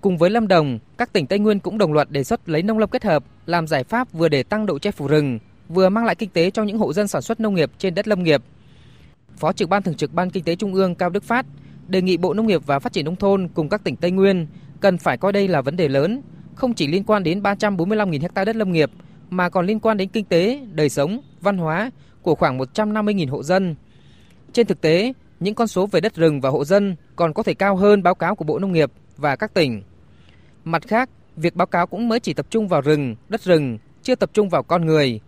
[0.01, 2.79] Cùng với Lâm Đồng, các tỉnh Tây Nguyên cũng đồng loạt đề xuất lấy nông
[2.79, 5.39] lâm kết hợp làm giải pháp vừa để tăng độ che phủ rừng,
[5.69, 8.09] vừa mang lại kinh tế cho những hộ dân sản xuất nông nghiệp trên đất
[8.09, 8.43] lâm nghiệp.
[9.37, 11.47] Phó trưởng ban thường trực Ban Kinh tế Trung ương Cao Đức Phát
[11.89, 14.47] đề nghị Bộ Nông nghiệp và Phát triển nông thôn cùng các tỉnh Tây Nguyên
[14.81, 16.23] cần phải coi đây là vấn đề lớn,
[16.55, 18.91] không chỉ liên quan đến 345.000 ha đất lâm nghiệp
[19.31, 21.91] mà còn liên quan đến kinh tế, đời sống, văn hóa
[22.23, 23.75] của khoảng 150.000 hộ dân.
[24.53, 27.55] Trên thực tế, những con số về đất rừng và hộ dân còn có thể
[27.55, 29.83] cao hơn báo cáo của Bộ Nông nghiệp và các tỉnh.
[30.65, 34.15] Mặt khác, việc báo cáo cũng mới chỉ tập trung vào rừng, đất rừng, chưa
[34.15, 35.21] tập trung vào con người.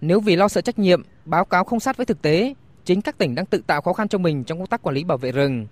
[0.00, 3.18] Nếu vì lo sợ trách nhiệm, báo cáo không sát với thực tế, chính các
[3.18, 5.32] tỉnh đang tự tạo khó khăn cho mình trong công tác quản lý bảo vệ
[5.32, 5.66] rừng.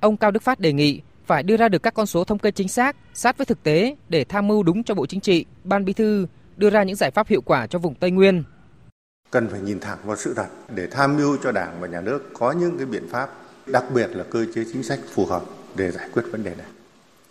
[0.00, 2.50] Ông Cao Đức Phát đề nghị phải đưa ra được các con số thống kê
[2.50, 5.84] chính xác, sát với thực tế để tham mưu đúng cho Bộ Chính trị, Ban
[5.84, 6.26] Bí thư
[6.56, 8.42] đưa ra những giải pháp hiệu quả cho vùng Tây Nguyên
[9.32, 12.30] cần phải nhìn thẳng vào sự thật để tham mưu cho Đảng và Nhà nước
[12.32, 13.30] có những cái biện pháp,
[13.66, 15.42] đặc biệt là cơ chế chính sách phù hợp
[15.74, 16.66] để giải quyết vấn đề này.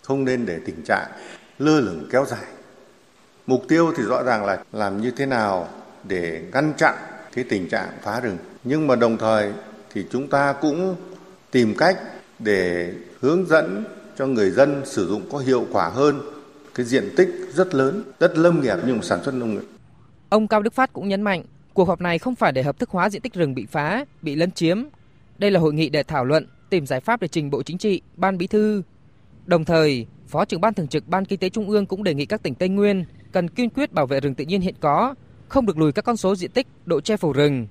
[0.02, 1.10] Không nên để tình trạng
[1.58, 2.44] lơ lửng kéo dài.
[3.46, 5.68] Mục tiêu thì rõ ràng là làm như thế nào
[6.04, 6.94] để ngăn chặn
[7.34, 8.38] cái tình trạng phá rừng.
[8.64, 9.52] Nhưng mà đồng thời
[9.94, 10.96] thì chúng ta cũng
[11.50, 11.98] tìm cách
[12.38, 13.84] để hướng dẫn
[14.18, 16.20] cho người dân sử dụng có hiệu quả hơn
[16.74, 19.64] cái diện tích rất lớn đất lâm nghiệp nhưng sản xuất nông nghiệp.
[20.28, 21.42] Ông Cao Đức Phát cũng nhấn mạnh
[21.74, 24.34] Cuộc họp này không phải để hợp thức hóa diện tích rừng bị phá, bị
[24.34, 24.82] lấn chiếm.
[25.38, 28.00] Đây là hội nghị để thảo luận, tìm giải pháp để trình Bộ Chính trị,
[28.16, 28.82] Ban Bí thư.
[29.46, 32.26] Đồng thời, Phó trưởng Ban Thường trực Ban Kinh tế Trung ương cũng đề nghị
[32.26, 35.14] các tỉnh Tây Nguyên cần kiên quyết bảo vệ rừng tự nhiên hiện có,
[35.48, 37.66] không được lùi các con số diện tích, độ che phủ rừng.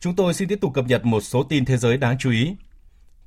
[0.00, 2.56] Chúng tôi xin tiếp tục cập nhật một số tin thế giới đáng chú ý.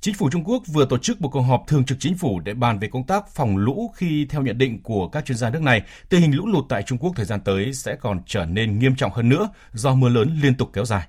[0.06, 2.54] Chính phủ Trung Quốc vừa tổ chức một cuộc họp thường trực chính phủ để
[2.54, 5.62] bàn về công tác phòng lũ khi theo nhận định của các chuyên gia nước
[5.62, 8.78] này, tình hình lũ lụt tại Trung Quốc thời gian tới sẽ còn trở nên
[8.78, 11.06] nghiêm trọng hơn nữa do mưa lớn liên tục kéo dài.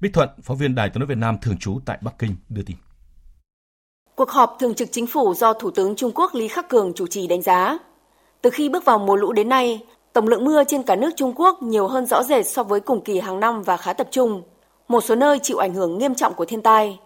[0.00, 2.62] Bích Thuận, phóng viên Đài tiếng nói Việt Nam thường trú tại Bắc Kinh đưa
[2.62, 2.76] tin.
[4.14, 7.06] Cuộc họp thường trực chính phủ do Thủ tướng Trung Quốc Lý Khắc Cường chủ
[7.06, 7.78] trì đánh giá.
[8.42, 11.32] Từ khi bước vào mùa lũ đến nay, tổng lượng mưa trên cả nước Trung
[11.36, 14.42] Quốc nhiều hơn rõ rệt so với cùng kỳ hàng năm và khá tập trung.
[14.88, 16.98] Một số nơi chịu ảnh hưởng nghiêm trọng của thiên tai.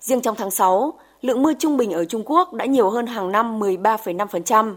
[0.00, 0.92] Riêng trong tháng 6,
[1.22, 4.74] lượng mưa trung bình ở Trung Quốc đã nhiều hơn hàng năm 13,5%.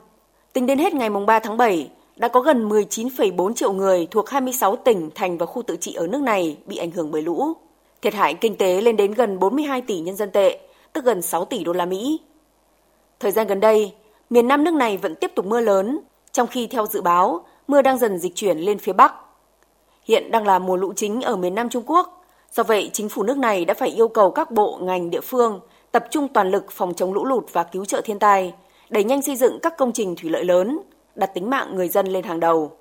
[0.54, 4.76] Tính đến hết ngày 3 tháng 7, đã có gần 19,4 triệu người thuộc 26
[4.76, 7.54] tỉnh, thành và khu tự trị ở nước này bị ảnh hưởng bởi lũ.
[8.02, 10.60] Thiệt hại kinh tế lên đến gần 42 tỷ nhân dân tệ,
[10.94, 12.20] tức gần 6 tỷ đô la Mỹ.
[13.20, 13.94] Thời gian gần đây,
[14.30, 16.00] miền Nam nước này vẫn tiếp tục mưa lớn,
[16.32, 19.14] trong khi theo dự báo, mưa đang dần dịch chuyển lên phía Bắc.
[20.04, 22.19] Hiện đang là mùa lũ chính ở miền Nam Trung Quốc.
[22.52, 25.60] Do vậy, chính phủ nước này đã phải yêu cầu các bộ, ngành, địa phương
[25.92, 28.54] tập trung toàn lực phòng chống lũ lụt và cứu trợ thiên tai,
[28.90, 30.80] đẩy nhanh xây dựng các công trình thủy lợi lớn,
[31.16, 32.72] đặt tính mạng người dân lên hàng đầu.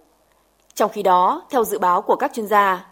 [0.75, 2.87] Trong khi đó, theo dự báo của các chuyên gia,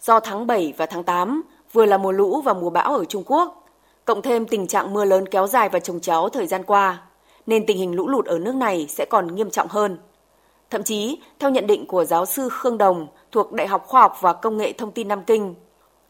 [0.00, 3.22] do tháng 7 và tháng 8 vừa là mùa lũ và mùa bão ở Trung
[3.26, 3.66] Quốc,
[4.04, 7.02] cộng thêm tình trạng mưa lớn kéo dài và trồng chéo thời gian qua,
[7.46, 9.98] nên tình hình lũ lụt ở nước này sẽ còn nghiêm trọng hơn.
[10.70, 14.16] Thậm chí, theo nhận định của giáo sư Khương Đồng thuộc Đại học Khoa học
[14.20, 15.54] và Công nghệ Thông tin Nam Kinh,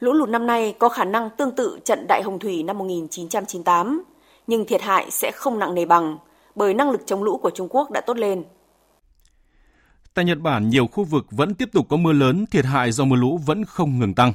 [0.05, 4.05] lũ lụt năm nay có khả năng tương tự trận Đại Hồng Thủy năm 1998,
[4.47, 6.19] nhưng thiệt hại sẽ không nặng nề bằng,
[6.55, 8.45] bởi năng lực chống lũ của Trung Quốc đã tốt lên.
[10.15, 13.05] Tại Nhật Bản, nhiều khu vực vẫn tiếp tục có mưa lớn, thiệt hại do
[13.05, 14.33] mưa lũ vẫn không ngừng tăng.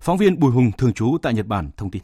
[0.00, 2.02] Phóng viên Bùi Hùng thường trú tại Nhật Bản thông tin.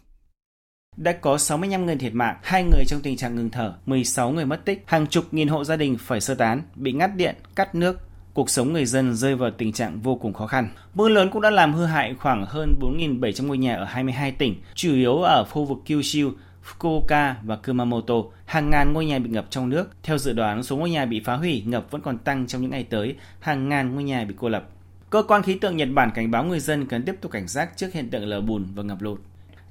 [0.97, 4.47] Đã có 65 người thiệt mạng, 2 người trong tình trạng ngừng thở, 16 người
[4.47, 7.75] mất tích, hàng chục nghìn hộ gia đình phải sơ tán, bị ngắt điện, cắt
[7.75, 7.99] nước,
[8.35, 10.69] cuộc sống người dân rơi vào tình trạng vô cùng khó khăn.
[10.95, 14.55] Mưa lớn cũng đã làm hư hại khoảng hơn 4.700 ngôi nhà ở 22 tỉnh,
[14.75, 16.31] chủ yếu ở khu vực Kyushu,
[16.65, 18.15] Fukuoka và Kumamoto.
[18.45, 19.91] Hàng ngàn ngôi nhà bị ngập trong nước.
[20.03, 22.71] Theo dự đoán, số ngôi nhà bị phá hủy, ngập vẫn còn tăng trong những
[22.71, 23.15] ngày tới.
[23.41, 24.69] Hàng ngàn ngôi nhà bị cô lập.
[25.11, 27.77] Cơ quan khí tượng Nhật Bản cảnh báo người dân cần tiếp tục cảnh giác
[27.77, 29.21] trước hiện tượng lở bùn và ngập lụt.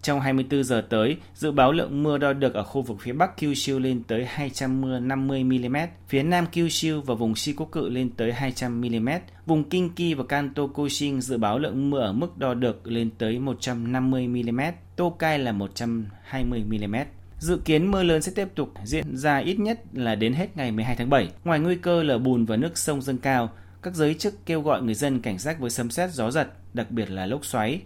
[0.02, 3.38] Trong 24 giờ tới, dự báo lượng mưa đo được ở khu vực phía Bắc
[3.38, 5.78] Kyushu lên tới 250 mm,
[6.08, 9.10] phía Nam Kyushu và vùng Shikoku lên tới 200 mm,
[9.45, 13.39] vùng Kinki và Kanto Koshin dự báo lượng mưa ở mức đo được lên tới
[13.39, 14.62] 150 mm,
[14.95, 16.95] Tokai là 120 mm.
[17.39, 20.72] Dự kiến mưa lớn sẽ tiếp tục diễn ra ít nhất là đến hết ngày
[20.72, 21.30] 12 tháng 7.
[21.43, 23.50] Ngoài nguy cơ lở bùn và nước sông dâng cao,
[23.82, 26.91] các giới chức kêu gọi người dân cảnh giác với sấm sét gió giật, đặc
[26.91, 27.82] biệt là lốc xoáy,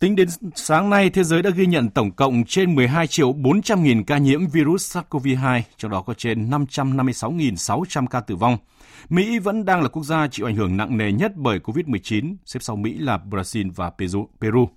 [0.00, 3.82] Tính đến sáng nay, thế giới đã ghi nhận tổng cộng trên 12 triệu 400
[3.82, 8.56] nghìn ca nhiễm virus SARS-CoV-2, trong đó có trên 556.600 ca tử vong.
[9.08, 12.60] Mỹ vẫn đang là quốc gia chịu ảnh hưởng nặng nề nhất bởi COVID-19, xếp
[12.62, 13.90] sau Mỹ là Brazil và
[14.40, 14.68] Peru.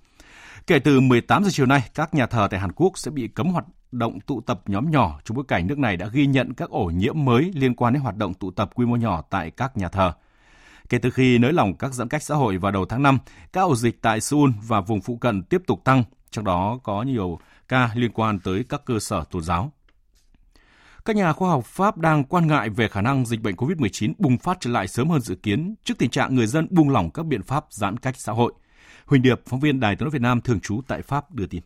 [0.66, 3.48] Kể từ 18 giờ chiều nay, các nhà thờ tại Hàn Quốc sẽ bị cấm
[3.48, 6.70] hoạt động tụ tập nhóm nhỏ trong bối cảnh nước này đã ghi nhận các
[6.70, 9.76] ổ nhiễm mới liên quan đến hoạt động tụ tập quy mô nhỏ tại các
[9.76, 10.12] nhà thờ.
[10.88, 13.18] Kể từ khi nới lỏng các giãn cách xã hội vào đầu tháng 5,
[13.52, 17.02] các ổ dịch tại Seoul và vùng phụ cận tiếp tục tăng, trong đó có
[17.02, 19.72] nhiều ca liên quan tới các cơ sở tôn giáo.
[21.04, 24.38] Các nhà khoa học Pháp đang quan ngại về khả năng dịch bệnh COVID-19 bùng
[24.38, 27.26] phát trở lại sớm hơn dự kiến trước tình trạng người dân buông lỏng các
[27.26, 28.52] biện pháp giãn cách xã hội.
[29.06, 31.62] Huỳnh Điệp, phóng viên Đài tiếng nói Việt Nam thường trú tại Pháp đưa tin.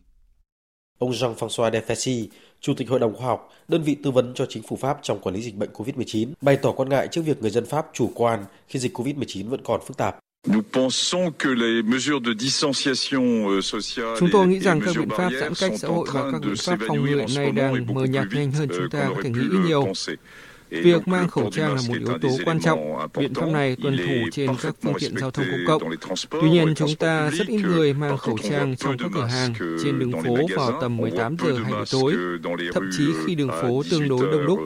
[0.99, 2.27] Ông Jean-François Defessy,
[2.61, 5.19] Chủ tịch Hội đồng Khoa học, đơn vị tư vấn cho chính phủ Pháp trong
[5.19, 8.11] quản lý dịch bệnh COVID-19, bày tỏ quan ngại trước việc người dân Pháp chủ
[8.15, 10.19] quan khi dịch COVID-19 vẫn còn phức tạp.
[14.19, 16.79] Chúng tôi nghĩ rằng các biện pháp giãn cách xã hội và các biện pháp
[16.87, 19.93] phòng ngừa này đang mờ nhạt nhanh hơn chúng ta có thể nghĩ nhiều.
[20.69, 23.07] Việc mang khẩu trang là một yếu tố quan trọng.
[23.17, 25.91] Biện pháp này tuân thủ trên các phương tiện giao thông công cộng.
[26.29, 29.53] Tuy nhiên, chúng ta rất ít người mang khẩu trang trong các cửa hàng,
[29.83, 32.13] trên đường phố vào tầm 18 giờ hay buổi tối,
[32.73, 34.59] thậm chí khi đường phố tương đối đông đúc.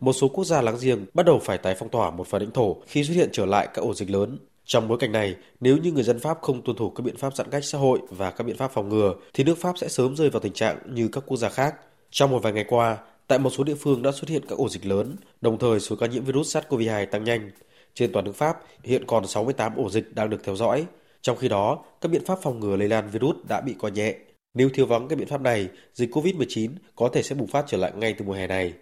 [0.00, 2.50] Một số quốc gia láng giềng bắt đầu phải tái phong tỏa một phần lãnh
[2.50, 4.38] thổ khi xuất hiện trở lại các ổ dịch lớn.
[4.64, 7.36] Trong bối cảnh này, nếu như người dân Pháp không tuân thủ các biện pháp
[7.36, 10.16] giãn cách xã hội và các biện pháp phòng ngừa, thì nước Pháp sẽ sớm
[10.16, 11.74] rơi vào tình trạng như các quốc gia khác.
[12.10, 12.96] Trong một vài ngày qua,
[13.26, 15.96] Tại một số địa phương đã xuất hiện các ổ dịch lớn, đồng thời số
[15.96, 17.50] ca nhiễm virus SARS-CoV-2 tăng nhanh.
[17.94, 20.86] Trên toàn nước Pháp, hiện còn 68 ổ dịch đang được theo dõi.
[21.22, 24.14] Trong khi đó, các biện pháp phòng ngừa lây lan virus đã bị coi nhẹ.
[24.54, 27.76] Nếu thiếu vắng các biện pháp này, dịch COVID-19 có thể sẽ bùng phát trở
[27.76, 28.72] lại ngay từ mùa hè này.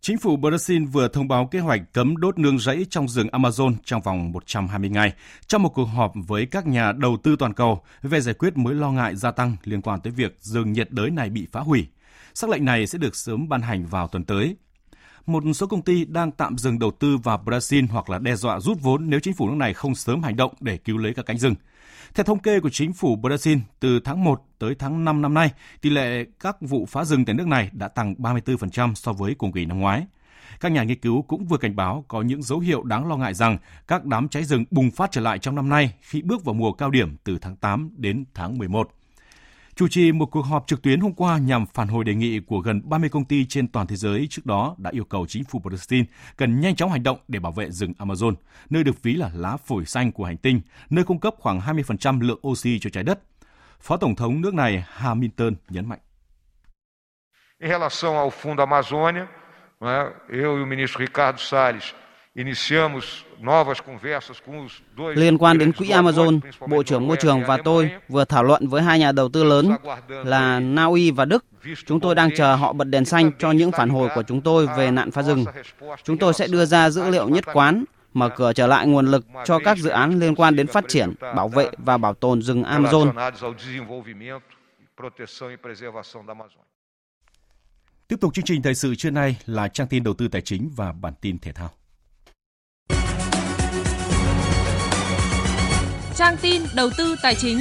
[0.00, 3.74] Chính phủ Brazil vừa thông báo kế hoạch cấm đốt nương rẫy trong rừng Amazon
[3.84, 5.12] trong vòng 120 ngày
[5.46, 8.74] trong một cuộc họp với các nhà đầu tư toàn cầu về giải quyết mối
[8.74, 11.86] lo ngại gia tăng liên quan tới việc rừng nhiệt đới này bị phá hủy.
[12.34, 14.56] Sắc lệnh này sẽ được sớm ban hành vào tuần tới.
[15.26, 18.60] Một số công ty đang tạm dừng đầu tư vào Brazil hoặc là đe dọa
[18.60, 21.26] rút vốn nếu chính phủ nước này không sớm hành động để cứu lấy các
[21.26, 21.54] cánh rừng.
[22.14, 25.50] Theo thống kê của chính phủ Brazil, từ tháng 1 tới tháng 5 năm nay,
[25.80, 29.52] tỷ lệ các vụ phá rừng tại nước này đã tăng 34% so với cùng
[29.52, 30.06] kỳ năm ngoái.
[30.60, 33.34] Các nhà nghiên cứu cũng vừa cảnh báo có những dấu hiệu đáng lo ngại
[33.34, 33.58] rằng
[33.88, 36.72] các đám cháy rừng bùng phát trở lại trong năm nay khi bước vào mùa
[36.72, 38.90] cao điểm từ tháng 8 đến tháng 11
[39.74, 42.58] chủ trì một cuộc họp trực tuyến hôm qua nhằm phản hồi đề nghị của
[42.58, 45.60] gần 30 công ty trên toàn thế giới trước đó đã yêu cầu chính phủ
[45.64, 46.04] Palestine
[46.36, 48.34] cần nhanh chóng hành động để bảo vệ rừng Amazon,
[48.70, 50.60] nơi được ví là lá phổi xanh của hành tinh,
[50.90, 53.20] nơi cung cấp khoảng 20% lượng oxy cho trái đất.
[53.80, 55.98] Phó Tổng thống nước này Hamilton nhấn mạnh.
[57.60, 59.26] Em relação ao Fundo Amazônia,
[59.80, 61.94] eu e o ministro Ricardo Salles
[62.34, 63.24] iniciamos
[64.96, 68.82] Liên quan đến quỹ Amazon, Bộ trưởng Môi trường và tôi vừa thảo luận với
[68.82, 69.76] hai nhà đầu tư lớn
[70.08, 71.44] là Na Uy và Đức.
[71.86, 74.66] Chúng tôi đang chờ họ bật đèn xanh cho những phản hồi của chúng tôi
[74.76, 75.44] về nạn phá rừng.
[76.04, 77.84] Chúng tôi sẽ đưa ra dữ liệu nhất quán,
[78.14, 81.14] mở cửa trở lại nguồn lực cho các dự án liên quan đến phát triển,
[81.20, 83.32] bảo vệ và bảo tồn rừng Amazon.
[88.08, 90.70] Tiếp tục chương trình thời sự trưa nay là trang tin đầu tư tài chính
[90.76, 91.70] và bản tin thể thao.
[96.16, 97.60] Trang tin đầu tư tài chính.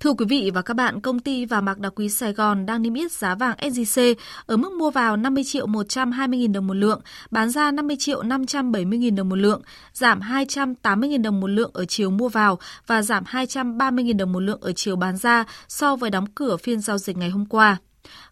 [0.00, 2.82] Thưa quý vị và các bạn, công ty vàng bạc đá quý Sài Gòn đang
[2.82, 4.14] niêm yết giá vàng SJC
[4.46, 7.00] ở mức mua vào 50 triệu 120 000 đồng một lượng,
[7.30, 11.70] bán ra 50 triệu 570 000 đồng một lượng, giảm 280 000 đồng một lượng
[11.74, 15.44] ở chiều mua vào và giảm 230 000 đồng một lượng ở chiều bán ra
[15.68, 17.76] so với đóng cửa phiên giao dịch ngày hôm qua.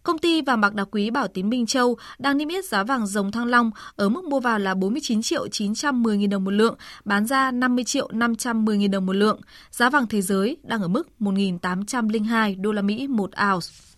[0.03, 3.07] Công ty vàng bạc đá quý Bảo Tín Minh Châu đang niêm yết giá vàng
[3.07, 6.77] dòng thăng long ở mức mua vào là 49 triệu 910 000 đồng một lượng,
[7.05, 9.41] bán ra 50 triệu 510 000 đồng một lượng.
[9.71, 13.92] Giá vàng thế giới đang ở mức 1.802 đô la Mỹ một ounce.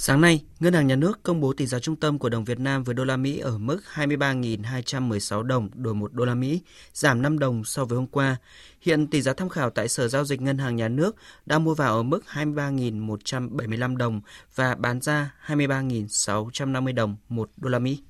[0.00, 2.60] Sáng nay, Ngân hàng Nhà nước công bố tỷ giá trung tâm của đồng Việt
[2.60, 6.60] Nam với đô la Mỹ ở mức 23.216 đồng đổi 1 đô la Mỹ,
[6.92, 8.36] giảm 5 đồng so với hôm qua.
[8.80, 11.74] Hiện tỷ giá tham khảo tại Sở giao dịch Ngân hàng Nhà nước đang mua
[11.74, 14.20] vào ở mức 23.175 đồng
[14.54, 18.02] và bán ra 23.650 đồng 1 đô la Mỹ.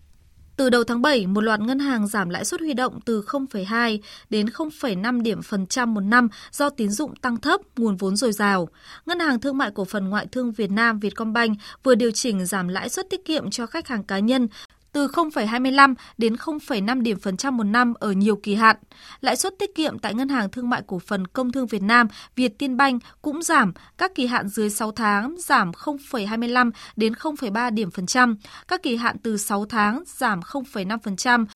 [0.59, 3.99] Từ đầu tháng 7, một loạt ngân hàng giảm lãi suất huy động từ 0,2
[4.31, 8.33] đến 0,5 điểm phần trăm một năm do tín dụng tăng thấp, nguồn vốn dồi
[8.33, 8.69] dào.
[9.07, 12.69] Ngân hàng Thương mại Cổ phần Ngoại thương Việt Nam Vietcombank vừa điều chỉnh giảm
[12.69, 14.49] lãi suất tiết kiệm cho khách hàng cá nhân
[14.99, 18.76] từ 0,25 đến 0,5 điểm phần trăm một năm ở nhiều kỳ hạn.
[19.20, 22.09] Lãi suất tiết kiệm tại Ngân hàng Thương mại Cổ phần Công thương Việt Nam
[22.36, 27.74] Việt Tiên Banh cũng giảm, các kỳ hạn dưới 6 tháng giảm 0,25 đến 0,3
[27.74, 28.36] điểm phần trăm,
[28.68, 31.46] các kỳ hạn từ 6 tháng giảm 0,5%.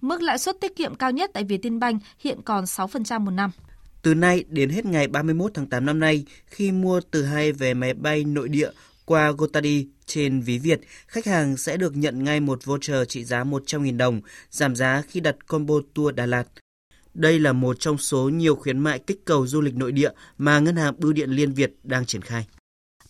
[0.00, 3.30] Mức lãi suất tiết kiệm cao nhất tại Việt Tiên Banh hiện còn 6% một
[3.30, 3.50] năm.
[4.02, 7.74] Từ nay đến hết ngày 31 tháng 8 năm nay, khi mua từ hai vé
[7.74, 8.70] máy bay nội địa
[9.10, 13.44] qua Gotadi trên ví Việt, khách hàng sẽ được nhận ngay một voucher trị giá
[13.44, 16.44] 100.000 đồng, giảm giá khi đặt combo tour Đà Lạt.
[17.14, 20.58] Đây là một trong số nhiều khuyến mại kích cầu du lịch nội địa mà
[20.58, 22.46] Ngân hàng Bưu điện Liên Việt đang triển khai.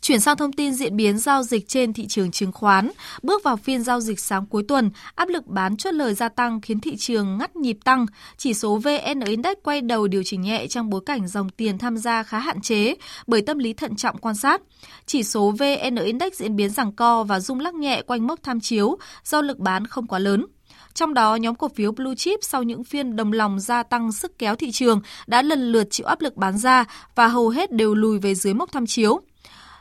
[0.02, 2.90] Chuyển sang thông tin diễn biến giao dịch trên thị trường chứng khoán,
[3.22, 6.60] bước vào phiên giao dịch sáng cuối tuần, áp lực bán chốt lời gia tăng
[6.60, 8.06] khiến thị trường ngắt nhịp tăng.
[8.36, 11.96] Chỉ số VN Index quay đầu điều chỉnh nhẹ trong bối cảnh dòng tiền tham
[11.96, 12.94] gia khá hạn chế
[13.26, 14.62] bởi tâm lý thận trọng quan sát.
[15.06, 18.60] Chỉ số VN Index diễn biến giằng co và rung lắc nhẹ quanh mốc tham
[18.60, 20.46] chiếu do lực bán không quá lớn.
[20.94, 24.38] Trong đó, nhóm cổ phiếu blue chip sau những phiên đồng lòng gia tăng sức
[24.38, 26.84] kéo thị trường đã lần lượt chịu áp lực bán ra
[27.14, 29.20] và hầu hết đều lùi về dưới mốc tham chiếu.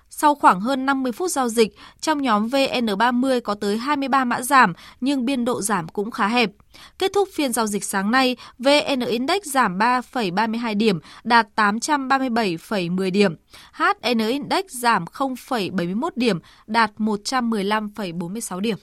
[0.09, 4.73] Sau khoảng hơn 50 phút giao dịch, trong nhóm VN30 có tới 23 mã giảm
[5.01, 6.51] nhưng biên độ giảm cũng khá hẹp.
[6.99, 13.35] Kết thúc phiên giao dịch sáng nay, VN Index giảm 3,32 điểm, đạt 837,10 điểm.
[13.73, 18.77] HN Index giảm 0,71 điểm, đạt 115,46 điểm.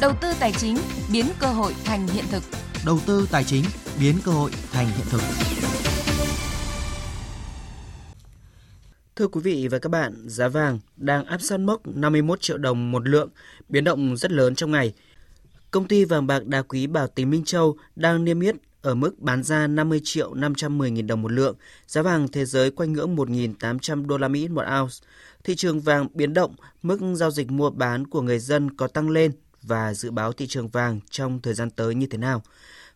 [0.00, 0.76] Đầu tư tài chính
[1.12, 2.42] biến cơ hội thành hiện thực.
[2.86, 3.64] Đầu tư tài chính
[4.00, 5.20] biến cơ hội thành hiện thực.
[9.20, 12.90] Thưa quý vị và các bạn, giá vàng đang áp sát mốc 51 triệu đồng
[12.90, 13.28] một lượng,
[13.68, 14.94] biến động rất lớn trong ngày.
[15.70, 19.18] Công ty vàng bạc đá quý Bảo Tín Minh Châu đang niêm yết ở mức
[19.18, 21.56] bán ra 50 triệu 510 nghìn đồng một lượng,
[21.86, 24.94] giá vàng thế giới quanh ngưỡng 1.800 đô la Mỹ một ounce.
[25.44, 29.10] Thị trường vàng biến động, mức giao dịch mua bán của người dân có tăng
[29.10, 32.42] lên và dự báo thị trường vàng trong thời gian tới như thế nào.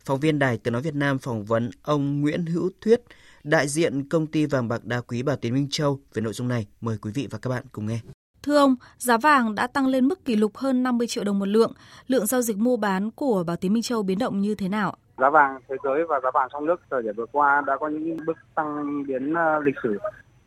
[0.04, 3.00] Phóng viên Đài Tiếng Nói Việt Nam phỏng vấn ông Nguyễn Hữu Thuyết,
[3.44, 6.48] đại diện công ty vàng bạc đá quý Bảo Tín Minh Châu về nội dung
[6.48, 6.66] này.
[6.80, 8.00] Mời quý vị và các bạn cùng nghe.
[8.42, 11.48] Thưa ông, giá vàng đã tăng lên mức kỷ lục hơn 50 triệu đồng một
[11.48, 11.72] lượng.
[12.06, 14.94] Lượng giao dịch mua bán của Bảo Tín Minh Châu biến động như thế nào?
[15.18, 17.88] Giá vàng thế giới và giá vàng trong nước thời điểm vừa qua đã có
[17.88, 19.98] những bước tăng biến ờ, lịch sử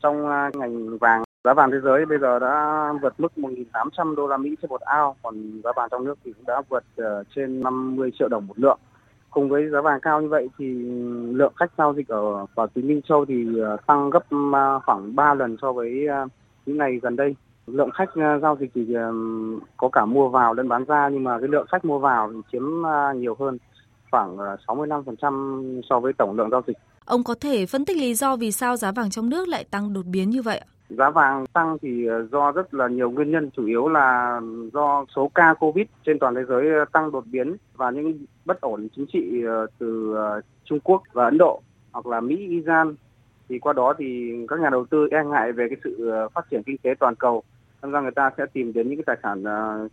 [0.04, 1.24] trong ờ, ngành vàng.
[1.44, 4.82] Giá vàng thế giới bây giờ đã vượt mức 1.800 đô la Mỹ trên một
[4.82, 8.48] ao, còn giá vàng trong nước thì cũng đã vượt ờ, trên 50 triệu đồng
[8.48, 8.80] một lượng
[9.38, 10.66] cùng với giá vàng cao như vậy thì
[11.32, 14.24] lượng khách giao dịch ở Bảo Tín Minh Châu thì ờ, tăng gấp
[14.54, 16.28] ờ, khoảng 3 lần so với ờ,
[16.66, 17.36] những ngày gần đây.
[17.68, 18.10] Lượng khách
[18.42, 18.96] giao dịch thì
[19.78, 22.40] có cả mua vào lẫn bán ra, nhưng mà cái lượng khách mua vào thì
[22.52, 22.64] chiếm
[23.16, 23.58] nhiều hơn,
[24.12, 26.78] khoảng 65% so với tổng lượng giao dịch.
[27.06, 29.94] Ông có thể phân tích lý do vì sao giá vàng trong nước lại tăng
[29.94, 30.68] đột biến như vậy ạ?
[30.90, 34.40] Giá vàng tăng thì ờ, do rất là nhiều nguyên nhân, chủ yếu là
[34.74, 38.62] do số ca Covid trên toàn thế giới ờ, tăng đột biến và những bất
[38.62, 40.16] ổn chính trị ờ, từ
[40.66, 41.62] Trung Quốc và Ấn Độ
[41.92, 42.96] hoặc là Mỹ, Iran
[43.50, 46.64] thì qua đó thì các nhà đầu tư e ngại về cái sự phát triển
[46.64, 47.44] kinh tế toàn cầu
[47.82, 49.44] nên ra người ta sẽ tìm đến những cái tài sản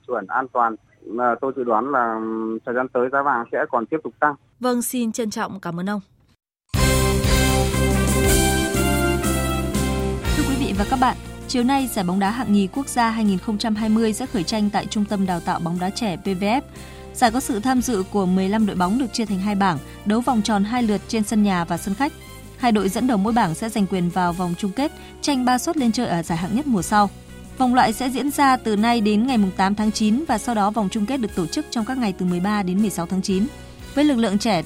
[0.07, 0.77] chuẩn an toàn
[1.07, 2.21] mà tôi dự đoán là
[2.67, 4.35] thời gian tới giá vàng sẽ còn tiếp tục tăng.
[4.61, 6.01] Vâng, xin trân trọng cảm ơn ông.
[10.79, 11.17] Và các bạn,
[11.49, 15.05] chiều nay giải bóng đá hạng nhì quốc gia 2020 sẽ khởi tranh tại Trung
[15.05, 16.61] tâm Đào tạo bóng đá trẻ PVF.
[17.15, 20.21] Giải có sự tham dự của 15 đội bóng được chia thành hai bảng, đấu
[20.21, 22.13] vòng tròn hai lượt trên sân nhà và sân khách.
[22.57, 25.59] Hai đội dẫn đầu mỗi bảng sẽ giành quyền vào vòng chung kết, tranh ba
[25.59, 27.11] suất lên chơi ở giải hạng nhất mùa sau.
[27.59, 30.71] Vòng loại sẽ diễn ra từ nay đến ngày 8 tháng 9 và sau đó
[30.71, 33.47] vòng chung kết được tổ chức trong các ngày từ 13 đến 16 tháng 9.
[33.95, 34.63] Với lực lượng trẻ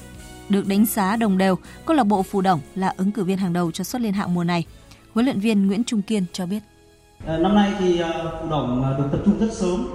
[0.49, 3.53] được đánh giá đồng đều, câu lạc bộ Phù Đồng là ứng cử viên hàng
[3.53, 4.65] đầu cho suất liên hạng mùa này.
[5.13, 6.59] Huấn luyện viên Nguyễn Trung Kiên cho biết.
[7.25, 9.87] Ờ, năm nay thì ờ, phụ Đồng ờ, được tập trung rất sớm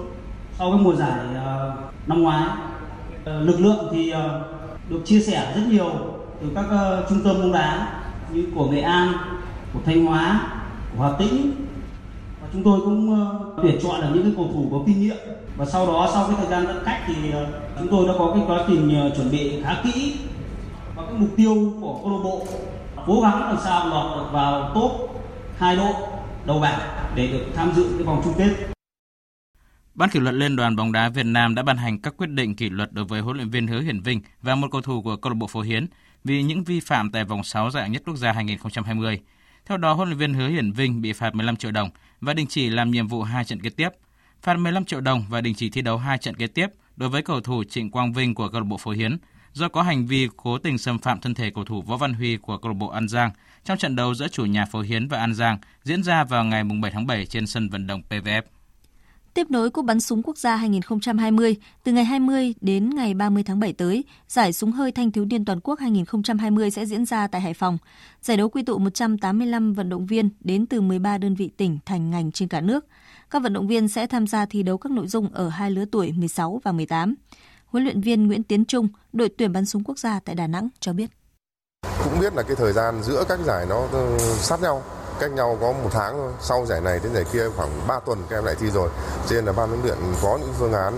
[0.57, 1.19] sau cái mùa giải
[2.07, 2.43] năm ngoái.
[3.25, 4.13] Lực lượng thì
[4.89, 5.91] được chia sẻ rất nhiều
[6.41, 6.65] từ các
[7.09, 7.87] trung tâm bóng đá
[8.31, 9.13] như của Nghệ An,
[9.73, 10.51] của Thanh Hóa,
[10.97, 11.51] của Hà Tĩnh,
[12.41, 13.29] và chúng tôi cũng
[13.61, 15.17] tuyển chọn được những cái cầu thủ có kinh nghiệm
[15.57, 17.15] và sau đó sau cái thời gian giãn cách thì
[17.79, 20.17] chúng tôi đã có cái quá trình chuẩn bị khá kỹ
[20.95, 22.45] và cái mục tiêu của câu lạc bộ
[23.05, 24.91] cố gắng làm sao lọt được vào top
[25.57, 25.93] hai đội
[26.45, 26.79] đầu bảng
[27.15, 28.67] để được tham dự cái vòng chung kết.
[29.95, 32.55] Ban kỷ luật Liên đoàn bóng đá Việt Nam đã ban hành các quyết định
[32.55, 35.15] kỷ luật đối với huấn luyện viên Hứa Hiển Vinh và một cầu thủ của
[35.15, 35.87] câu lạc bộ Phố Hiến
[36.23, 39.19] vì những vi phạm tại vòng 6 giải nhất quốc gia 2020.
[39.65, 41.89] Theo đó, huấn luyện viên Hứa Hiển Vinh bị phạt 15 triệu đồng
[42.21, 43.89] và đình chỉ làm nhiệm vụ hai trận kế tiếp,
[44.41, 47.21] phạt 15 triệu đồng và đình chỉ thi đấu hai trận kế tiếp đối với
[47.21, 49.17] cầu thủ Trịnh Quang Vinh của câu lạc bộ Phổ Hiến
[49.55, 52.37] do có hành vi cố tình xâm phạm thân thể cầu thủ Võ Văn Huy
[52.37, 53.31] của câu lạc bộ An Giang
[53.63, 56.63] trong trận đấu giữa chủ nhà Phổ Hiến và An Giang diễn ra vào ngày
[56.81, 58.41] 7 tháng 7 trên sân vận động PVF.
[59.33, 63.59] Tiếp nối cuộc bắn súng quốc gia 2020, từ ngày 20 đến ngày 30 tháng
[63.59, 67.41] 7 tới, giải súng hơi thanh thiếu niên toàn quốc 2020 sẽ diễn ra tại
[67.41, 67.77] Hải Phòng.
[68.21, 72.09] Giải đấu quy tụ 185 vận động viên đến từ 13 đơn vị tỉnh, thành
[72.09, 72.85] ngành trên cả nước.
[73.29, 75.85] Các vận động viên sẽ tham gia thi đấu các nội dung ở hai lứa
[75.91, 77.15] tuổi 16 và 18.
[77.75, 80.69] Huấn luyện viên Nguyễn Tiến Trung, đội tuyển bắn súng quốc gia tại Đà Nẵng
[80.79, 81.09] cho biết.
[82.03, 84.83] Cũng biết là cái thời gian giữa các giải nó ờ, sát nhau,
[85.19, 86.31] cách nhau có một tháng thôi.
[86.41, 88.89] Sau giải này đến giải kia khoảng 3 tuần các em lại thi rồi.
[89.29, 90.93] Cho nên là ban huấn luyện có những phương án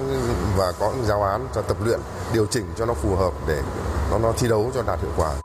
[0.57, 1.99] và có những giáo án cho tập luyện
[2.33, 3.61] điều chỉnh cho nó phù hợp để
[4.11, 5.35] nó nó thi đấu cho đạt hiệu quả.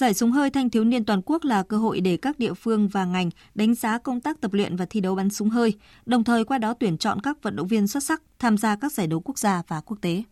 [0.00, 2.88] Giải súng hơi thanh thiếu niên toàn quốc là cơ hội để các địa phương
[2.88, 5.74] và ngành đánh giá công tác tập luyện và thi đấu bắn súng hơi,
[6.06, 8.92] đồng thời qua đó tuyển chọn các vận động viên xuất sắc tham gia các
[8.92, 10.22] giải đấu quốc gia và quốc tế.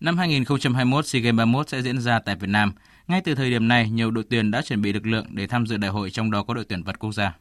[0.00, 2.72] Năm 2021, SEA Games 31 sẽ diễn ra tại Việt Nam.
[3.06, 5.66] Ngay từ thời điểm này, nhiều đội tuyển đã chuẩn bị lực lượng để tham
[5.66, 7.36] dự đại hội trong đó có đội tuyển vật quốc gia.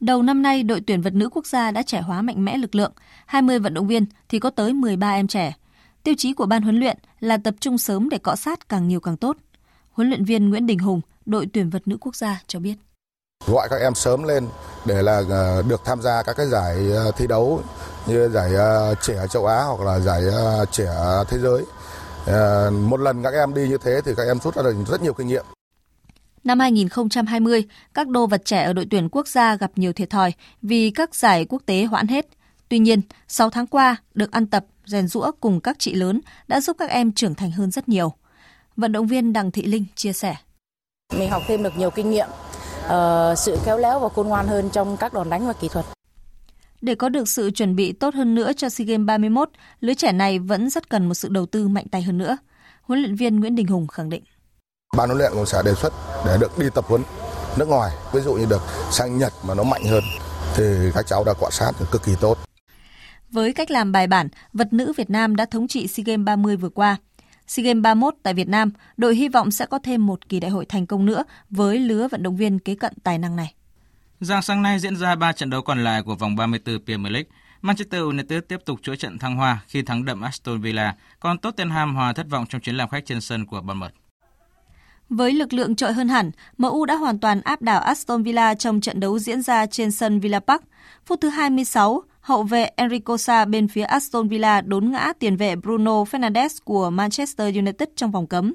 [0.00, 2.74] Đầu năm nay, đội tuyển vật nữ quốc gia đã trẻ hóa mạnh mẽ lực
[2.74, 2.92] lượng.
[3.26, 5.54] 20 vận động viên thì có tới 13 em trẻ.
[6.02, 9.00] Tiêu chí của ban huấn luyện là tập trung sớm để cọ sát càng nhiều
[9.00, 9.36] càng tốt.
[9.96, 12.74] Huấn luyện viên Nguyễn Đình Hùng, đội tuyển vật nữ quốc gia cho biết.
[13.46, 14.48] Gọi các em sớm lên
[14.86, 17.62] để là ờ, được tham gia các cái giải ờ, thi đấu
[18.06, 20.22] như giải ờ, trẻ châu Á hoặc là giải
[20.70, 20.88] trẻ
[21.28, 21.62] thế giới
[22.70, 25.12] một lần các em đi như thế thì các em rút ra được rất nhiều
[25.12, 25.44] kinh nghiệm.
[26.44, 30.32] Năm 2020, các đô vật trẻ ở đội tuyển quốc gia gặp nhiều thiệt thòi
[30.62, 32.26] vì các giải quốc tế hoãn hết.
[32.68, 36.60] Tuy nhiên, 6 tháng qua, được ăn tập, rèn rũa cùng các chị lớn đã
[36.60, 38.12] giúp các em trưởng thành hơn rất nhiều.
[38.76, 40.36] Vận động viên Đặng Thị Linh chia sẻ.
[41.18, 42.28] Mình học thêm được nhiều kinh nghiệm,
[42.86, 45.86] uh, sự khéo léo và khôn ngoan hơn trong các đòn đánh và kỹ thuật.
[46.80, 49.48] Để có được sự chuẩn bị tốt hơn nữa cho SEA Games 31,
[49.80, 52.36] lứa trẻ này vẫn rất cần một sự đầu tư mạnh tay hơn nữa.
[52.82, 54.22] Huấn luyện viên Nguyễn Đình Hùng khẳng định.
[54.96, 55.92] Ban huấn luyện cũng sẽ đề xuất
[56.26, 57.02] để được đi tập huấn
[57.56, 60.04] nước ngoài, ví dụ như được sang Nhật mà nó mạnh hơn
[60.54, 60.64] thì
[60.94, 62.38] các cháu đã cọ sát được cực kỳ tốt.
[63.30, 66.56] Với cách làm bài bản, vật nữ Việt Nam đã thống trị SEA Games 30
[66.56, 66.96] vừa qua.
[67.46, 70.50] SEA Games 31 tại Việt Nam, đội hy vọng sẽ có thêm một kỳ đại
[70.50, 73.54] hội thành công nữa với lứa vận động viên kế cận tài năng này.
[74.20, 77.30] Dạng sáng nay diễn ra 3 trận đấu còn lại của vòng 34 Premier League.
[77.62, 81.94] Manchester United tiếp tục chuỗi trận thăng hoa khi thắng đậm Aston Villa, còn Tottenham
[81.94, 83.92] hòa thất vọng trong chuyến làm khách trên sân của Bournemouth.
[85.08, 88.80] Với lực lượng trội hơn hẳn, MU đã hoàn toàn áp đảo Aston Villa trong
[88.80, 90.62] trận đấu diễn ra trên sân Villa Park.
[91.06, 95.56] Phút thứ 26, hậu vệ Enrico Sa bên phía Aston Villa đốn ngã tiền vệ
[95.56, 98.54] Bruno Fernandes của Manchester United trong vòng cấm.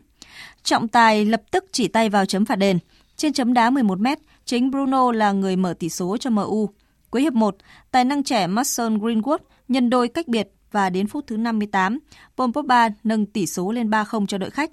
[0.64, 2.80] Trọng tài lập tức chỉ tay vào chấm phạt đền.
[3.16, 6.70] Trên chấm đá 11 mét, Chính Bruno là người mở tỷ số cho MU.
[7.10, 7.56] Cuối hiệp 1,
[7.92, 12.00] tài năng trẻ Mason Greenwood nhân đôi cách biệt và đến phút thứ 58,
[12.38, 14.72] Paul Pogba nâng tỷ số lên 3-0 cho đội khách.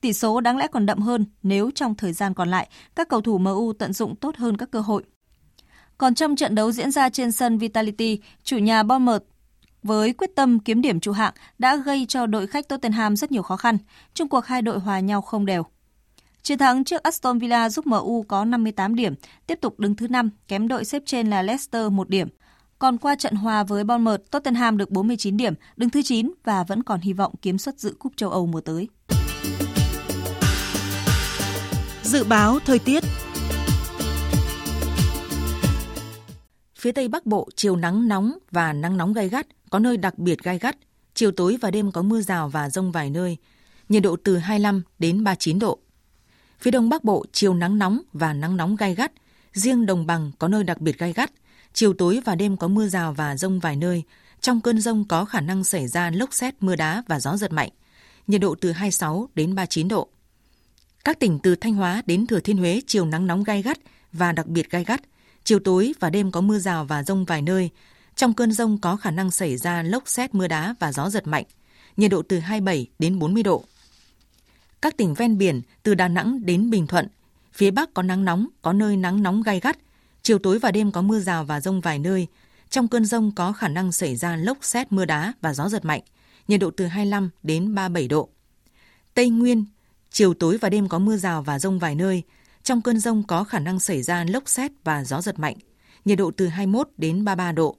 [0.00, 3.20] Tỷ số đáng lẽ còn đậm hơn nếu trong thời gian còn lại các cầu
[3.20, 5.04] thủ MU tận dụng tốt hơn các cơ hội.
[5.98, 9.22] Còn trong trận đấu diễn ra trên sân Vitality, chủ nhà Bournemouth
[9.82, 13.42] với quyết tâm kiếm điểm trụ hạng đã gây cho đội khách Tottenham rất nhiều
[13.42, 13.78] khó khăn.
[14.14, 15.62] Trung cuộc hai đội hòa nhau không đều.
[16.42, 19.14] Chiến thắng trước Aston Villa giúp MU có 58 điểm,
[19.46, 22.28] tiếp tục đứng thứ 5, kém đội xếp trên là Leicester 1 điểm.
[22.78, 26.82] Còn qua trận hòa với Bournemouth, Tottenham được 49 điểm, đứng thứ 9 và vẫn
[26.82, 28.88] còn hy vọng kiếm suất dự cúp châu Âu mùa tới.
[32.02, 33.04] Dự báo thời tiết
[36.78, 40.18] Phía Tây Bắc Bộ chiều nắng nóng và nắng nóng gai gắt, có nơi đặc
[40.18, 40.76] biệt gai gắt.
[41.14, 43.36] Chiều tối và đêm có mưa rào và rông vài nơi.
[43.88, 45.78] Nhiệt độ từ 25 đến 39 độ.
[46.60, 49.12] Phía Đông Bắc Bộ chiều nắng nóng và nắng nóng gai gắt.
[49.52, 51.32] Riêng đồng bằng có nơi đặc biệt gai gắt.
[51.72, 54.02] Chiều tối và đêm có mưa rào và rông vài nơi.
[54.40, 57.52] Trong cơn rông có khả năng xảy ra lốc xét, mưa đá và gió giật
[57.52, 57.70] mạnh.
[58.26, 60.08] Nhiệt độ từ 26 đến 39 độ.
[61.04, 63.78] Các tỉnh từ Thanh Hóa đến Thừa Thiên Huế chiều nắng nóng gai gắt
[64.12, 65.00] và đặc biệt gai gắt.
[65.48, 67.70] Chiều tối và đêm có mưa rào và rông vài nơi.
[68.16, 71.26] Trong cơn rông có khả năng xảy ra lốc xét mưa đá và gió giật
[71.26, 71.44] mạnh.
[71.96, 73.64] Nhiệt độ từ 27 đến 40 độ.
[74.82, 77.08] Các tỉnh ven biển từ Đà Nẵng đến Bình Thuận,
[77.52, 79.78] phía Bắc có nắng nóng, có nơi nắng nóng gai gắt.
[80.22, 82.26] Chiều tối và đêm có mưa rào và rông vài nơi.
[82.70, 85.84] Trong cơn rông có khả năng xảy ra lốc xét mưa đá và gió giật
[85.84, 86.00] mạnh.
[86.48, 88.28] Nhiệt độ từ 25 đến 37 độ.
[89.14, 89.64] Tây Nguyên,
[90.10, 92.22] chiều tối và đêm có mưa rào và rông vài nơi.
[92.68, 95.56] Trong cơn rông có khả năng xảy ra lốc xét và gió giật mạnh.
[96.04, 97.76] Nhiệt độ từ 21 đến 33 độ.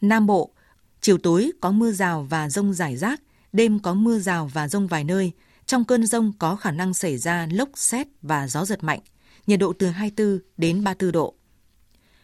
[0.00, 0.50] Nam Bộ,
[1.00, 3.20] chiều tối có mưa rào và rông rải rác,
[3.52, 5.32] đêm có mưa rào và rông vài nơi.
[5.66, 9.00] Trong cơn rông có khả năng xảy ra lốc xét và gió giật mạnh.
[9.46, 11.34] Nhiệt độ từ 24 đến 34 độ.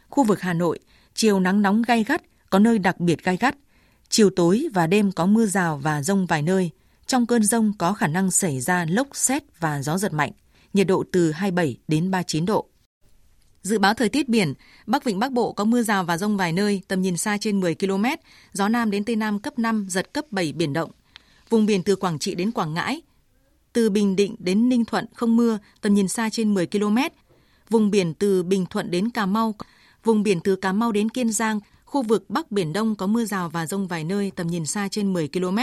[0.09, 0.79] Khu vực Hà Nội,
[1.15, 3.57] chiều nắng nóng gai gắt, có nơi đặc biệt gai gắt.
[4.09, 6.71] Chiều tối và đêm có mưa rào và rông vài nơi.
[7.07, 10.33] Trong cơn rông có khả năng xảy ra lốc xét và gió giật mạnh
[10.73, 12.67] nhiệt độ từ 27 đến 39 độ.
[13.63, 14.55] Dự báo thời tiết biển,
[14.87, 17.61] Bắc Vịnh Bắc Bộ có mưa rào và rông vài nơi, tầm nhìn xa trên
[17.61, 18.05] 10 km,
[18.53, 20.91] gió Nam đến Tây Nam cấp 5, giật cấp 7 biển động.
[21.49, 23.03] Vùng biển từ Quảng Trị đến Quảng Ngãi,
[23.73, 26.97] từ Bình Định đến Ninh Thuận không mưa, tầm nhìn xa trên 10 km.
[27.71, 29.55] Vùng biển từ Bình Thuận đến Cà Mau,
[30.05, 33.25] vùng biển từ Cà Mau đến Kiên Giang, khu vực Bắc Biển Đông có mưa
[33.25, 35.59] rào và rông vài nơi, tầm nhìn xa trên 10 km.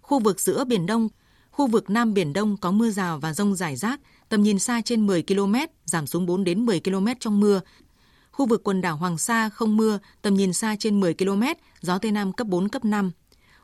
[0.00, 1.08] Khu vực giữa Biển Đông,
[1.50, 4.00] khu vực Nam Biển Đông có mưa rào và rông rải rác,
[4.32, 5.54] tầm nhìn xa trên 10 km,
[5.84, 7.60] giảm xuống 4 đến 10 km trong mưa.
[8.30, 11.42] Khu vực quần đảo Hoàng Sa không mưa, tầm nhìn xa trên 10 km,
[11.80, 13.10] gió Tây Nam cấp 4, cấp 5.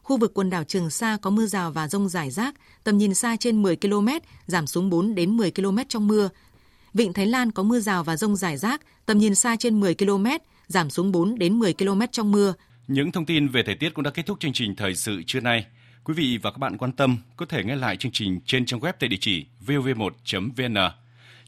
[0.03, 2.55] Khu vực quần đảo Trường Sa có mưa rào và rông rải rác,
[2.85, 4.09] tầm nhìn xa trên 10 km,
[4.47, 6.29] giảm xuống 4 đến 10 km trong mưa.
[6.95, 9.95] Vịnh Thái Lan có mưa rào và rông rải rác, tầm nhìn xa trên 10
[9.95, 10.27] km,
[10.67, 12.55] giảm xuống 4 đến 10 km trong mưa.
[12.89, 15.41] Những thông tin về thời tiết cũng đã kết thúc chương trình thời sự trưa
[15.41, 15.67] nay.
[16.09, 18.81] Quý vị và các bạn quan tâm có thể nghe lại chương trình trên trang
[18.81, 20.75] web tại địa chỉ vov1.vn.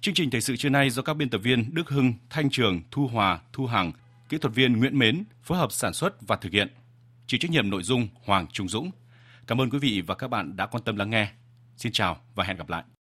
[0.00, 2.80] Chương trình thời sự trưa nay do các biên tập viên Đức Hưng, Thanh Trường,
[2.90, 3.92] Thu Hòa, Thu Hằng,
[4.28, 6.68] kỹ thuật viên Nguyễn Mến phối hợp sản xuất và thực hiện.
[7.26, 8.90] Chịu trách nhiệm nội dung Hoàng Trung Dũng.
[9.46, 11.28] Cảm ơn quý vị và các bạn đã quan tâm lắng nghe.
[11.76, 12.82] Xin chào và hẹn gặp lại.